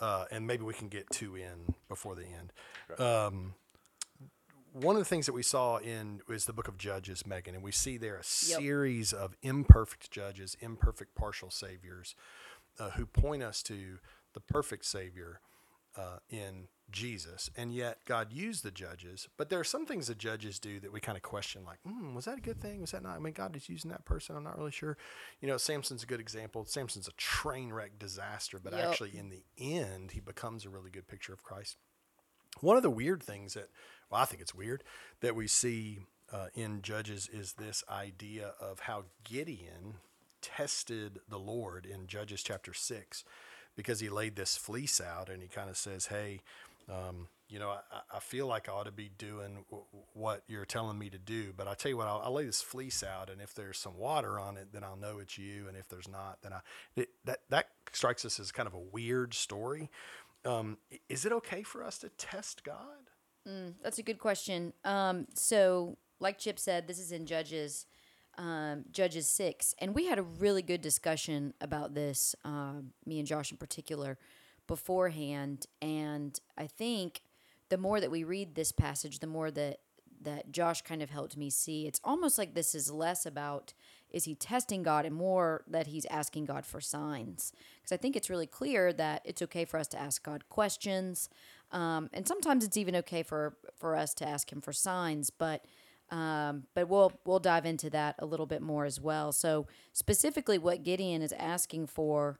[0.00, 2.52] uh, and maybe we can get two in before the end.
[2.98, 3.54] Um,
[4.72, 7.62] one of the things that we saw in is the book of Judges, Megan, and
[7.62, 8.24] we see there a Yep.
[8.24, 12.14] series of imperfect judges, imperfect partial saviors,
[12.78, 13.98] uh, who point us to
[14.32, 15.40] the perfect Savior
[15.96, 17.50] uh, in Jesus.
[17.56, 20.92] And yet God used the judges, but there are some things the judges do that
[20.92, 22.80] we kind of question, like, mm, was that a good thing?
[22.80, 23.16] Was that not?
[23.16, 24.36] I mean, God is using that person.
[24.36, 24.96] I'm not really sure.
[25.40, 26.64] You know, Samson's a good example.
[26.66, 28.84] Samson's a train wreck disaster, but Yep.
[28.86, 31.76] actually, in the end, he becomes a really good picture of Christ.
[32.60, 33.70] One of the weird things that,
[34.10, 34.84] well, I think it's weird
[35.20, 39.94] that we see uh, in Judges is this idea of how Gideon
[40.42, 43.24] tested the Lord in Judges chapter six,
[43.76, 46.40] because he laid this fleece out and he kind of says, "Hey,
[46.88, 50.64] um, you know, I, I feel like I ought to be doing w- what you're
[50.64, 53.28] telling me to do, but I tell you what, I'll, I'll lay this fleece out,
[53.28, 56.08] and if there's some water on it, then I'll know it's you, and if there's
[56.08, 56.60] not, then I
[56.96, 59.90] it, that that strikes us as kind of a weird story.
[60.44, 63.10] Um, is it okay for us to test God?
[63.82, 64.72] That's a good question.
[64.84, 67.86] Um, so, like Chip said, this is in Judges,
[68.38, 72.34] um, Judges six, and we had a really good discussion about this.
[72.44, 74.18] Um, me and Josh in particular,
[74.66, 77.22] beforehand, and I think
[77.68, 79.78] the more that we read this passage, the more that
[80.24, 81.86] that Josh kind of helped me see.
[81.86, 83.74] It's almost like this is less about
[84.10, 87.52] is he testing God and more that he's asking God for signs.
[87.76, 91.28] Because I think it's really clear that it's okay for us to ask God questions.
[91.72, 95.64] Um, and sometimes it's even okay for, for us to ask him for signs, but
[96.12, 99.32] um, but we'll we'll dive into that a little bit more as well.
[99.32, 102.38] So specifically, what Gideon is asking for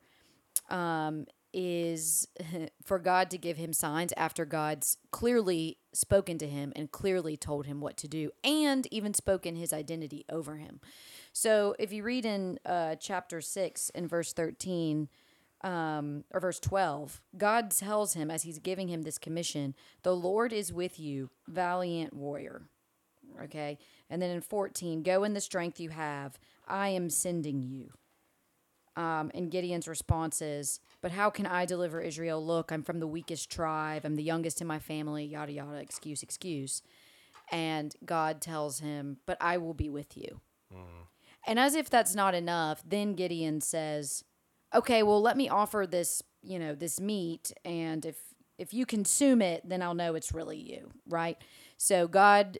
[0.69, 2.27] um, is
[2.83, 7.65] for God to give him signs after God's clearly spoken to him and clearly told
[7.65, 10.79] him what to do, and even spoken his identity over him.
[11.33, 15.09] So if you read in uh, chapter six in verse thirteen
[15.63, 20.51] um, or verse 12, God tells him as he's giving him this commission, The Lord
[20.51, 22.63] is with you, valiant warrior.
[23.43, 23.77] Okay.
[24.09, 26.39] And then in 14, go in the strength you have.
[26.67, 27.91] I am sending you.
[28.95, 32.45] Um, and Gideon's response is, But how can I deliver Israel?
[32.45, 34.03] Look, I'm from the weakest tribe.
[34.05, 36.83] I'm the youngest in my family, yada, yada, excuse, excuse.
[37.51, 40.41] And God tells him, But I will be with you.
[41.45, 44.23] And as if that's not enough, then Gideon says,
[44.73, 48.17] okay, well, let me offer this, you know, this meat, and if
[48.59, 51.37] if you consume it, then I'll know it's really you, right?
[51.77, 52.59] So God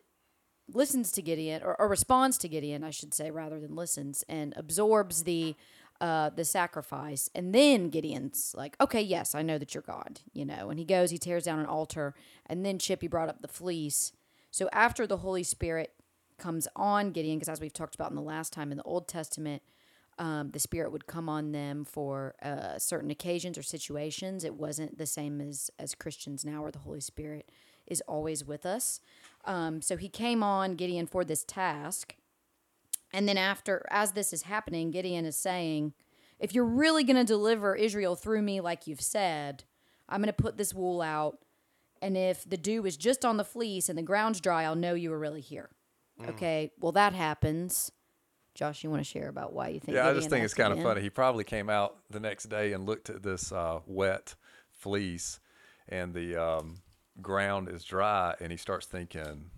[0.75, 4.53] listens to Gideon, or, or responds to Gideon, I should say, rather than listens, and
[4.57, 5.55] absorbs the
[6.01, 10.43] uh, the sacrifice, and then Gideon's like, okay, yes, I know that you're God, you
[10.43, 12.13] know, and he goes, he tears down an altar,
[12.45, 14.11] and then Chippy brought up the fleece.
[14.51, 15.93] So after the Holy Spirit
[16.37, 19.07] comes on Gideon, because as we've talked about in the last time in the Old
[19.07, 19.61] Testament,
[20.19, 24.43] um, the Spirit would come on them for uh, certain occasions or situations.
[24.43, 27.49] It wasn't the same as as Christians now, where the Holy Spirit
[27.87, 28.99] is always with us.
[29.45, 32.15] Um, so he came on Gideon for this task,
[33.13, 35.93] and then after, as this is happening, Gideon is saying,
[36.39, 39.65] "If you're really going to deliver Israel through me, like you've said,
[40.07, 41.39] I'm going to put this wool out."
[42.01, 44.93] And if the dew is just on the fleece and the ground's dry, I'll know
[44.93, 45.69] you were really here.
[46.27, 47.91] Okay, well, that happens.
[48.55, 49.95] Josh, you want to share about why you think?
[49.95, 51.01] Yeah, I just think it's kind of funny.
[51.01, 54.35] He probably came out the next day and looked at this uh, wet
[54.71, 55.39] fleece,
[55.89, 56.75] and the um,
[57.21, 59.51] ground is dry, and he starts thinking,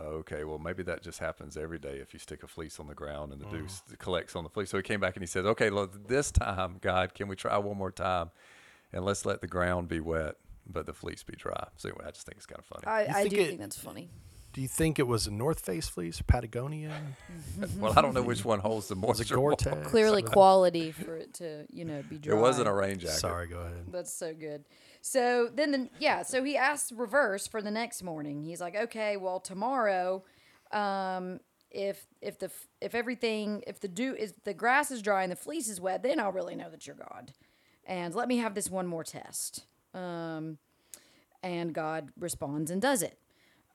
[0.00, 2.86] oh, "Okay, well maybe that just happens every day if you stick a fleece on
[2.86, 5.22] the ground and the dew s- collects on the fleece." So he came back and
[5.22, 8.30] he says, "Okay, look, this time, God, can we try one more time,
[8.92, 12.10] and let's let the ground be wet, but the fleece be dry." So anyway, I
[12.10, 12.86] just think it's kind of funny.
[12.86, 14.10] I, You I think do it- think that's funny.
[14.56, 16.90] Do you think it was a North Face fleece, Patagonia,
[17.78, 19.36] well, I don't know which one holds the was it moisture.
[19.36, 19.50] more.
[19.50, 19.86] Gore-Tex?
[19.88, 22.34] Clearly, quality for it to you know be dry.
[22.34, 23.16] It wasn't a rain jacket.
[23.16, 23.84] Sorry, go ahead.
[23.92, 24.64] That's so good.
[25.02, 26.22] So then, the, yeah.
[26.22, 28.44] So he asks reverse for the next morning.
[28.44, 30.24] He's like, okay, well tomorrow,
[30.72, 31.40] um,
[31.70, 32.50] if if the
[32.80, 36.02] if everything if the dew is the grass is dry and the fleece is wet,
[36.02, 37.34] then I'll really know that you're God.
[37.84, 39.66] And let me have this one more test.
[39.92, 40.56] Um,
[41.42, 43.18] and God responds and does it.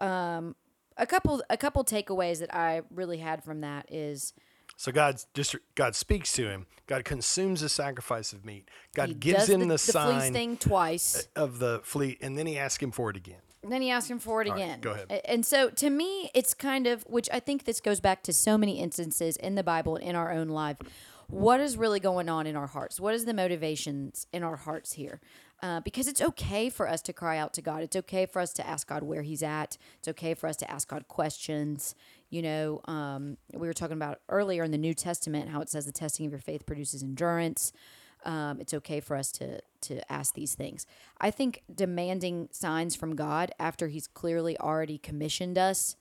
[0.02, 0.56] Um,
[0.98, 4.34] a couple a couple takeaways that I really had from that is
[4.78, 6.66] So God just God speaks to him.
[6.88, 8.68] God consumes the sacrifice of meat.
[8.94, 11.28] God he gives him the, the, the sign thing twice.
[11.36, 13.42] of the fleet, and then he asks him for it again.
[13.64, 14.82] And then he asks him for it All right, again.
[14.82, 15.22] go ahead.
[15.26, 18.58] And so to me, it's kind of, which I think this goes back to so
[18.58, 20.78] many instances in the Bible and in our own life.
[21.28, 23.00] What is really going on in our hearts?
[23.00, 25.22] What is the motivations in our hearts here?
[25.64, 27.84] Uh, because it's okay for us to cry out to God.
[27.84, 29.78] It's okay for us to ask God where He's at.
[30.00, 31.94] It's okay for us to ask God questions.
[32.32, 35.86] You know, um, we were talking about earlier in the New Testament how it says
[35.86, 37.74] the testing of your faith produces endurance.
[38.26, 40.86] um, it's okay for us to to ask these things.
[41.20, 45.96] I think demanding signs from God after He's clearly already commissioned us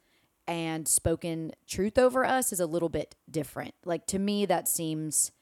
[0.46, 3.74] and spoken truth over us is a little bit different.
[3.84, 5.32] Like to me, that seems.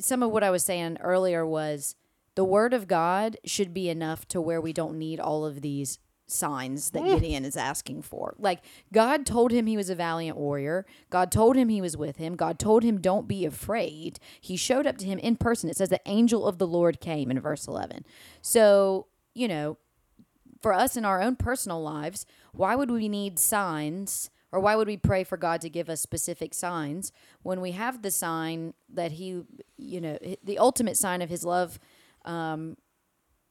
[0.00, 1.94] Some of what I was saying earlier was
[2.38, 5.98] the word of God should be enough to where we don't need all of these
[6.28, 8.36] signs that Gideon is asking for.
[8.38, 8.60] Like
[8.92, 10.86] God told him he was a valiant warrior.
[11.10, 12.36] God told him he was with him.
[12.36, 14.20] God told him don't be afraid.
[14.40, 15.68] He showed up to him in person.
[15.68, 18.06] It says the angel of the Lord came in verse 11.
[18.40, 19.76] So, you know,
[20.62, 24.86] for us in our own personal lives, why would we need signs or why would
[24.86, 27.10] we pray for God to give us specific signs
[27.42, 29.42] when we have the sign that he,
[29.76, 31.80] you know, the ultimate sign of his love
[32.24, 32.76] um,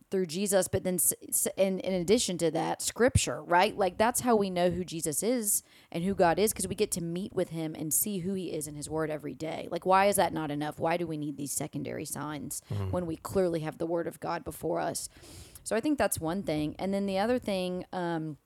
[0.09, 3.77] through Jesus, but then s- s- in, in addition to that, scripture, right?
[3.77, 6.91] Like that's how we know who Jesus is and who God is because we get
[6.91, 9.67] to meet with him and see who he is in his word every day.
[9.69, 10.79] Like, why is that not enough?
[10.79, 12.61] Why do we need these secondary signs
[12.91, 15.09] when we clearly have the word of God before us?
[15.63, 16.75] So I think that's one thing.
[16.79, 18.37] And then the other thing, um,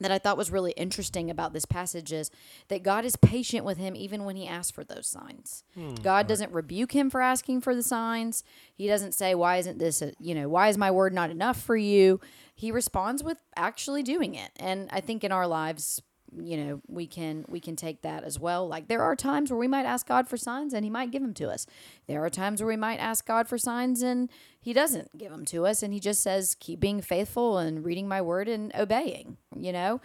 [0.00, 2.30] that I thought was really interesting about this passage is
[2.68, 5.64] that God is patient with him even when he asks for those signs.
[5.74, 8.44] Hmm, God doesn't rebuke him for asking for the signs.
[8.74, 10.02] He doesn't say, "Why isn't this?
[10.02, 12.20] A, you know, why is my word not enough for you?"
[12.54, 14.50] He responds with actually doing it.
[14.56, 16.02] And I think in our lives,
[16.36, 18.66] you know, we can we can take that as well.
[18.68, 21.22] Like there are times where we might ask God for signs and he might give
[21.22, 21.66] them to us.
[22.06, 24.28] There are times where we might ask God for signs and
[24.60, 28.08] he doesn't give them to us and he just says keep being faithful and reading
[28.08, 30.00] my word and obeying, you know?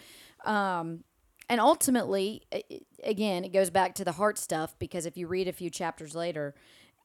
[0.46, 1.04] Um
[1.50, 2.44] and ultimately
[3.04, 6.16] again, it goes back to the heart stuff because if you read a few chapters
[6.16, 6.56] later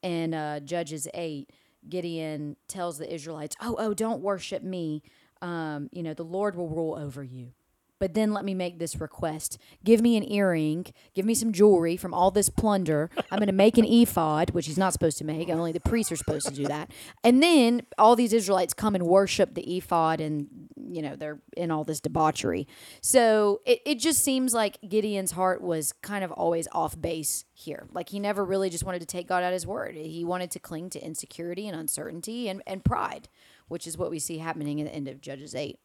[0.01, 1.49] in uh, Judges 8,
[1.87, 5.03] Gideon tells the Israelites, "Oh, oh, don't worship me.
[5.41, 7.53] Um, you know, the Lord will rule over you."
[7.99, 9.57] But then let me make this request.
[9.83, 10.87] Give me an earring.
[11.13, 13.09] Give me some jewelry from all this plunder.
[13.31, 15.49] I'm going to make an ephod, which he's not supposed to make.
[15.49, 16.91] Only the priests are supposed to do that.
[17.23, 20.47] And then all these Israelites come and worship the ephod, and,
[20.77, 22.67] you know, they're in all this debauchery.
[23.01, 27.87] So it, it just seems like Gideon's heart was kind of always off base here.
[27.91, 29.95] Like he never really just wanted to take God at his word.
[29.95, 33.27] He wanted to cling to insecurity and uncertainty and, and pride,
[33.67, 35.77] which is what we see happening at the end of Judges 8.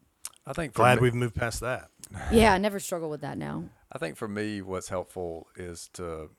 [0.46, 1.90] I think Glad me, we've moved past that.
[2.32, 3.64] Yeah, I never struggle with that now.
[3.92, 6.30] I think for me, what's helpful is to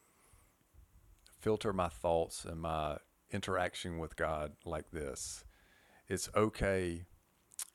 [1.39, 2.97] filter my thoughts and my
[3.31, 5.43] interaction with God like this.
[6.07, 7.05] It's okay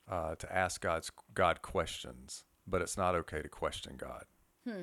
[0.09, 4.25] uh, to ask God's God questions, but it's not okay to question God.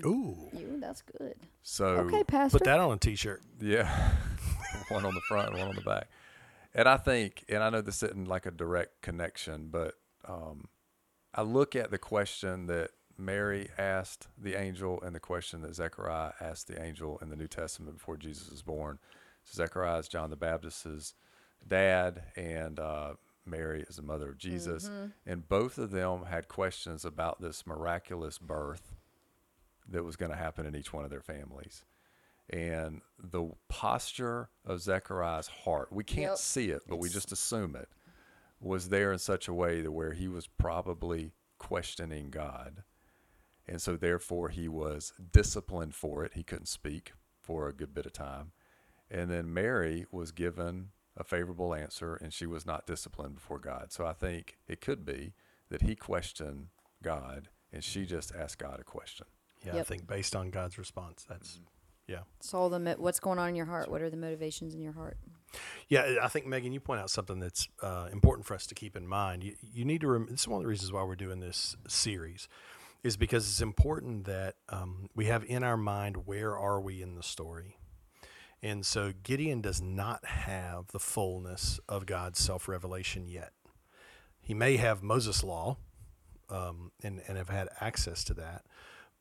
[0.05, 1.35] Ooh, You, that's good.
[1.61, 2.57] So Okay, Pastor.
[2.57, 3.41] put that on a t-shirt.
[3.61, 4.11] Yeah,
[4.89, 6.07] one on the front, one on the back.
[6.73, 9.93] And I think, and I know this isn't like a direct connection, but
[10.27, 10.65] um,
[11.33, 16.33] I look at the question that Mary asked the angel and the question that Zechariah
[16.39, 18.99] asked the angel in the New Testament before Jesus was born.
[19.43, 21.15] So Zechariah is John the Baptist's
[21.67, 23.13] dad, and uh,
[23.45, 24.89] Mary is the mother of Jesus.
[25.25, 28.93] And both of them had questions about this miraculous birth
[29.89, 31.83] that was going to happen in each one of their families
[32.49, 36.37] and the posture of Zechariah's heart, we can't Yep.
[36.37, 37.89] see it, but we just assume it,
[38.59, 42.83] was there in such a way that where he was probably questioning God.
[43.67, 46.33] And so therefore he was disciplined for it.
[46.35, 48.51] He couldn't speak for a good bit of time.
[49.09, 53.91] And then Mary was given a favorable answer and she was not disciplined before God.
[53.91, 55.33] So I think it could be
[55.69, 56.67] that he questioned
[57.03, 59.27] God and she just asked God a question.
[59.65, 61.59] Yeah, I think based on God's response, that's
[62.07, 62.19] yeah.
[62.39, 63.89] It's all the what's going on in your heart.
[63.89, 65.17] What are the motivations in your heart?
[65.89, 68.95] Yeah, I think Megan, you point out something that's uh, important for us to keep
[68.95, 69.43] in mind.
[69.43, 70.07] You, you need to.
[70.07, 72.47] Rem- this is one of the reasons why we're doing this series,
[73.07, 77.15] is because it's important that um, we have in our mind where are we in
[77.15, 77.77] the story,
[78.61, 83.53] and so Gideon does not have the fullness of God's self revelation yet.
[84.41, 85.77] He may have Moses' law,
[86.49, 88.65] um, and and have had access to that,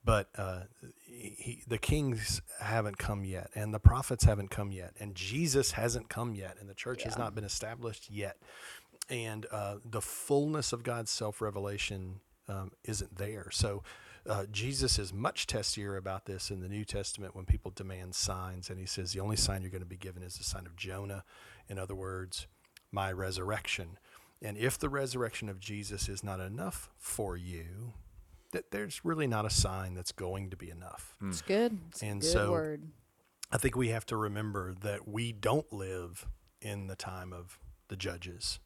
[0.03, 0.61] but uh,
[1.05, 6.09] he, the kings haven't come yet, and the prophets haven't come yet, and Jesus hasn't
[6.09, 8.37] come yet, and the church has not been established yet,
[9.09, 13.49] and uh, the fullness of God's self revelation um, isn't there.
[13.51, 13.83] So.
[14.29, 18.69] Uh, Jesus is much testier about this in the New Testament when people demand signs,
[18.69, 20.75] and he says the only sign you're going to be given is the sign of
[20.75, 21.23] Jonah.
[21.69, 22.45] In other words,
[22.91, 23.97] my resurrection.
[24.41, 27.93] And if the resurrection of Jesus is not enough for you,
[28.51, 31.15] that there's really not a sign that's going to be enough.
[31.23, 31.77] It's good.
[31.87, 32.83] It's And a good so- word.
[33.49, 36.27] I think we have to remember that we don't live
[36.61, 38.59] in the time of the judges.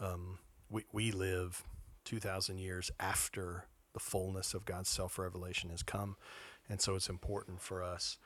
[0.00, 1.62] Um, we, we live
[2.06, 6.16] 2,000 years after the fullness of God's self revelation has come.
[6.68, 8.16] And so it's important for us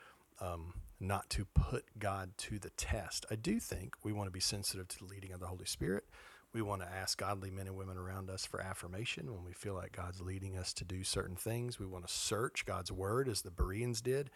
[0.40, 3.26] um, not to put God to the test.
[3.30, 6.04] I do think we want to be sensitive to the leading of the Holy Spirit.
[6.52, 9.74] We want to ask godly men and women around us for affirmation when we feel
[9.74, 11.78] like God's leading us to do certain things.
[11.78, 14.30] We want to search God's word as the Bereans did.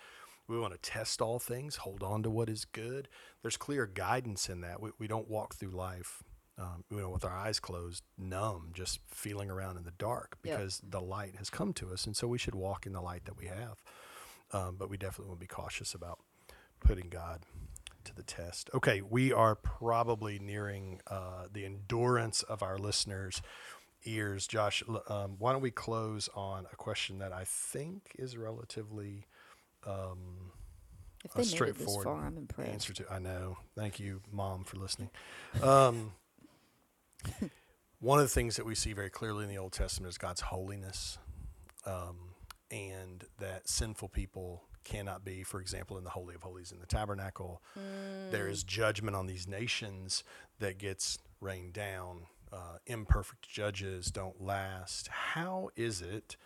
[0.46, 3.08] We want to test all things, hold on to what is good.
[3.42, 4.80] There's clear guidance in that.
[4.80, 6.22] We, we don't walk through life
[6.58, 10.56] um, you know, with our eyes closed, numb, just feeling around in the dark Yep.
[10.58, 12.06] because the light has come to us.
[12.06, 13.82] And so we should walk in the light that we have.
[14.52, 16.20] Um, but we definitely want to be cautious about
[16.80, 17.42] putting God
[18.04, 18.70] to the test.
[18.74, 23.40] Okay, we are probably nearing uh, the endurance of our listeners'
[24.04, 24.46] ears.
[24.46, 29.26] Josh, um, why don't we close on a question that I think is relatively
[29.82, 32.70] If a they made it this straightforward far, I'm impressed.
[32.70, 33.06] answer to.
[33.12, 33.56] I know.
[33.74, 35.10] Thank you, Mom, for listening.
[35.62, 36.12] Um,
[38.00, 40.40] one of the things that we see very clearly in the Old Testament is God's
[40.42, 41.18] holiness,
[41.86, 42.34] um,
[42.70, 46.86] and that sinful people cannot be, for example, in the Holy of Holies in the
[46.86, 47.62] tabernacle.
[48.30, 50.22] There is judgment on these nations
[50.60, 52.26] that gets rained down.
[52.52, 55.08] Uh, imperfect judges don't last.
[55.08, 56.36] How is it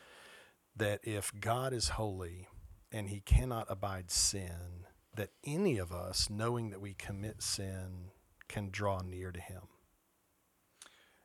[0.76, 2.46] that if God is holy
[2.90, 8.12] and he cannot abide sin, that any of us, knowing that we commit sin,
[8.48, 9.62] can draw near to him?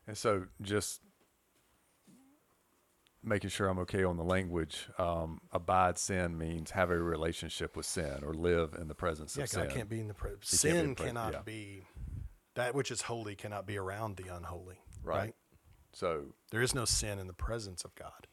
[0.07, 1.01] And so just
[3.23, 7.85] making sure I'm okay on the language, um, abide sin means have a relationship with
[7.85, 9.63] sin or live in the presence Yeah, of sin.
[9.67, 11.41] God can't be in the pre- can't be sin in pre- cannot yeah.
[11.45, 11.87] be
[12.55, 14.79] that which is holy cannot be around the unholy.
[15.03, 15.17] Right.
[15.17, 15.35] Right.
[15.93, 18.27] So There is no sin in the presence of God.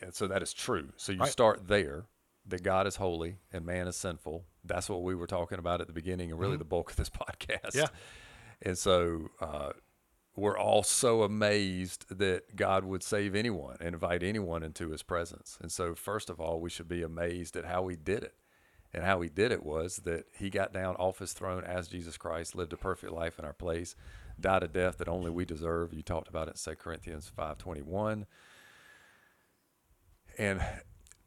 [0.00, 0.88] and so that is true.
[0.96, 1.30] So you Right.
[1.30, 2.06] start there
[2.46, 4.44] that God is holy and man is sinful.
[4.64, 7.10] That's what we were talking about at the beginning and really the bulk of this
[7.10, 7.72] podcast.
[7.72, 7.78] Mm-hmm.
[7.80, 7.86] Yeah.
[8.62, 9.72] And so uh,
[10.36, 15.58] we're all so amazed that God would save anyone and invite anyone into his presence.
[15.62, 18.34] And so, first of all, we should be amazed at how he did it.
[18.92, 22.16] And how he did it was that he got down off his throne as Jesus
[22.16, 23.96] Christ, lived a perfect life in our place,
[24.38, 25.92] died a death that only we deserve.
[25.92, 28.26] You talked about it in 2 Corinthians 5.21.
[30.38, 30.62] And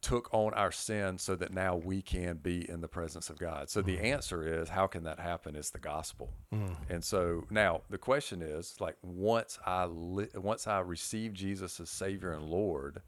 [0.01, 3.69] took on our sin so that now we can be in the presence of God.
[3.69, 4.03] So the mm.
[4.03, 6.31] answer is how can that happen is the gospel.
[6.53, 6.75] Mm.
[6.89, 11.89] And so now the question is like once I li- once I receive Jesus as
[11.89, 13.01] savior and lord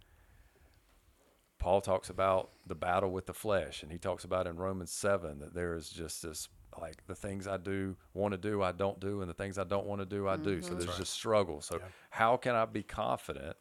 [1.59, 5.39] Paul talks about the battle with the flesh and he talks about in Romans 7
[5.39, 8.99] that there is just this like the things I do want to do I don't
[8.99, 10.61] do and the things I don't want to do I do.
[10.61, 10.79] So mm-hmm.
[10.79, 11.61] there's just struggle.
[11.61, 11.79] So
[12.09, 13.55] how can I be confident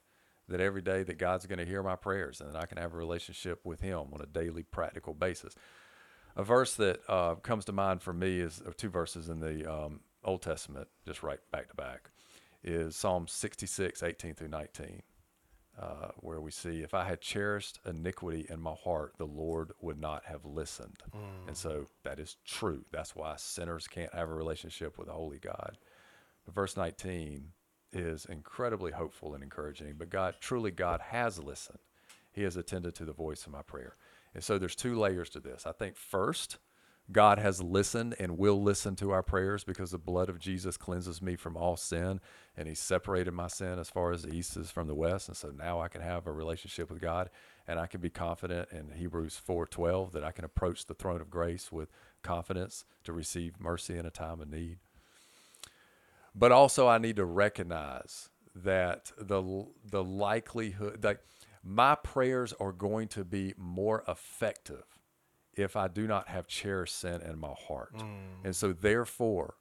[0.51, 2.93] that every day that God's going to hear my prayers and that I can have
[2.93, 5.55] a relationship with Him on a daily practical basis.
[6.37, 9.71] A verse that uh, comes to mind for me is or two verses in the
[9.71, 12.11] um, Old Testament, just right back to back,
[12.63, 15.03] is Psalm 66, 18 through 19,
[15.81, 20.01] uh, where we see, If I had cherished iniquity in my heart, the Lord would
[20.01, 20.99] not have listened.
[21.49, 22.85] And so that is true.
[22.93, 25.79] That's why sinners can't have a relationship with a holy God.
[26.45, 27.53] But verse 19
[27.93, 29.95] is incredibly hopeful and encouraging.
[29.99, 31.79] But God, truly, God has listened.
[32.33, 33.97] He has attended to the voice of my prayer.
[34.35, 35.67] And so there's two layers to this.
[35.67, 36.59] I think first,
[37.13, 41.21] God has listened and will listen to our prayers because the blood of Jesus cleanses
[41.21, 42.21] me from all sin
[42.57, 45.37] and he separated my sin as far as the east is from the west and
[45.37, 47.31] so now I can have a relationship with God
[47.67, 51.31] and I can be confident in Hebrews 4:12 that I can approach the throne of
[51.31, 51.91] grace with
[52.23, 54.79] confidence to receive mercy in a time of need.
[56.35, 61.23] But also I need to recognize that the the likelihood that
[61.63, 64.85] my prayers are going to be more effective
[65.55, 67.93] if I do not have cherished sin in my heart.
[68.45, 69.57] And so, therefore,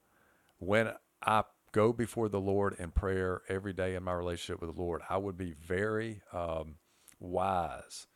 [0.60, 4.82] when I go before the Lord in prayer every day in my relationship with the
[4.82, 6.76] Lord, I would be very um,
[7.20, 8.08] wise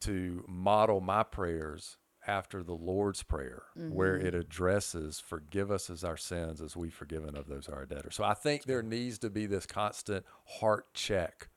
[0.00, 4.40] to model my prayers after the Lord's Prayer, where it mm-hmm.
[4.40, 8.16] addresses, Forgive us as our sins as we've forgiven of those our debtors.
[8.16, 10.24] So I think there needs to be this constant
[10.60, 11.48] heart check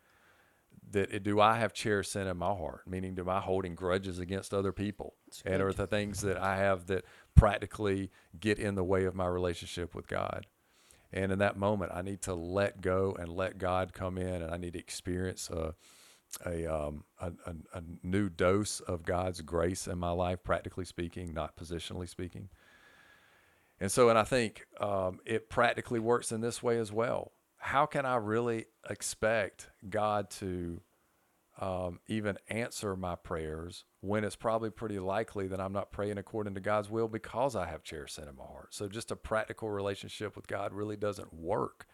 [0.91, 2.87] that it- do I have cherished sin in my heart?
[2.87, 5.15] Meaning, do I holding grudges against other people?
[5.45, 7.05] And are the things that I have that
[7.35, 10.45] practically get in the way of my relationship with God?
[11.11, 14.51] And in that moment, I need to let go and let God come in, and
[14.51, 15.73] I need to experience a
[16.45, 17.31] a, um, a,
[17.73, 22.49] a, new dose of God's grace in my life, practically speaking, not positionally speaking.
[23.79, 27.31] And so, and I think um, it practically works in this way as well.
[27.57, 30.81] How can I really expect God to
[31.59, 36.53] um, even answer my prayers when it's probably pretty likely that I'm not praying according
[36.53, 38.73] to God's will because I have cherished sin in my heart?
[38.73, 41.87] So, just a practical relationship with God really doesn't work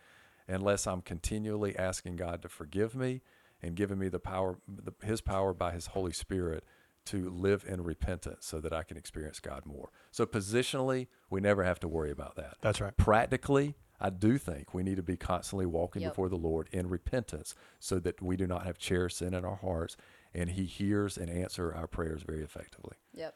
[0.48, 3.22] unless I'm continually asking God to forgive me
[3.64, 6.64] and giving me the power, the, His power by His Holy Spirit
[7.06, 9.90] to live in repentance so that I can experience God more.
[10.12, 12.56] So positionally, we never have to worry about that.
[12.62, 12.96] That's right.
[12.96, 16.12] Practically, I do think we need to be constantly walking Yep.
[16.12, 19.56] before the Lord in repentance so that we do not have cherished sin in our
[19.58, 19.98] hearts
[20.34, 22.96] and he hears and answer our prayers very effectively.
[23.14, 23.36] Yep.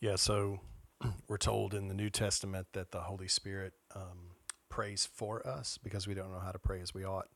[0.00, 0.60] Yeah, so
[1.28, 4.32] we're told in the New Testament that the Holy Spirit um,
[4.68, 7.28] prays for us because we don't know how to pray as we ought,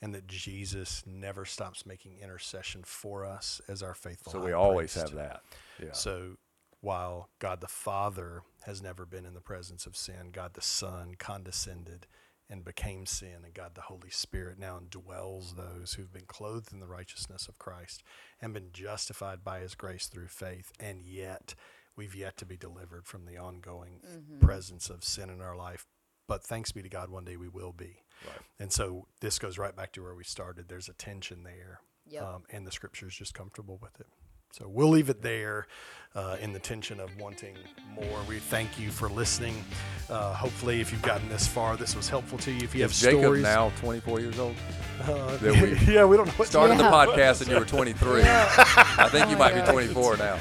[0.00, 4.32] and that Jesus never stops making intercession for us as our faithful.
[4.32, 5.08] So high we always priest.
[5.08, 5.42] have that.
[5.82, 5.92] Yeah.
[5.92, 6.36] So
[6.80, 11.14] while God the Father has never been in the presence of sin, God the Son
[11.18, 12.06] condescended
[12.50, 16.80] and became sin, and God the Holy Spirit now indwells those who've been clothed in
[16.80, 18.02] the righteousness of Christ
[18.40, 21.54] and been justified by his grace through faith, and yet
[21.94, 24.38] we've yet to be delivered from the ongoing mm-hmm.
[24.38, 25.84] presence of sin in our life.
[26.26, 27.98] But thanks be to God, one day we will be.
[28.26, 28.36] Right.
[28.58, 30.68] And so this goes right back to where we started.
[30.68, 32.22] There's a tension there, Yep.
[32.22, 34.06] um, and the scripture is just comfortable with it.
[34.50, 35.66] So we'll leave it there
[36.14, 37.54] uh, in the tension of wanting
[37.94, 38.18] more.
[38.26, 39.62] We thank you for listening.
[40.08, 42.62] Uh, hopefully, if you've gotten this far, this was helpful to you.
[42.64, 44.56] If you have Jacob stories, now 24 years old?
[45.02, 45.48] uh, we
[45.86, 46.90] yeah, we don't know what Started Yeah.
[46.90, 48.22] the podcast and you were 23.
[48.24, 50.38] I think you Oh my might be 24 now.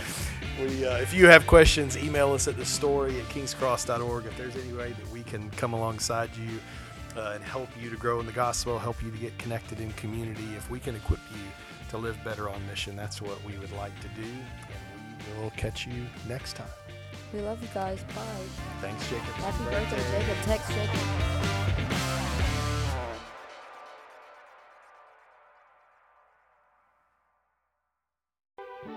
[0.61, 4.25] We, uh, if you have questions, email us at the story at kingscross.org.
[4.25, 6.59] If there's any way that we can come alongside you
[7.17, 9.91] uh, and help you to grow in the gospel, help you to get connected in
[9.93, 11.41] community, if we can equip you
[11.89, 14.27] to live better on mission, that's what we would like to do.
[14.27, 16.67] And we will catch you next time.
[17.33, 18.03] We love you guys.
[18.15, 18.23] Bye.
[18.81, 19.25] Thanks, Jacob.
[19.25, 20.37] Happy birthday, Jacob.
[20.43, 20.99] Text Jacob.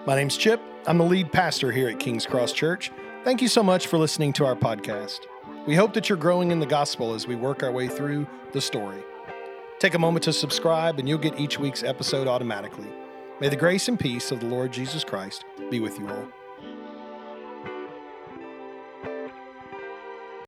[0.06, 0.60] My name's Chip.
[0.86, 2.90] I'm the lead pastor here at King's Cross Church.
[3.22, 5.20] Thank you so much for listening to our podcast.
[5.66, 8.61] We hope that you're growing in the gospel as we work our way through the
[8.62, 9.02] story.
[9.78, 12.88] Take a moment to subscribe, and you'll get each week's episode automatically.
[13.40, 16.39] May the grace and peace of the Lord Jesus Christ be with you all.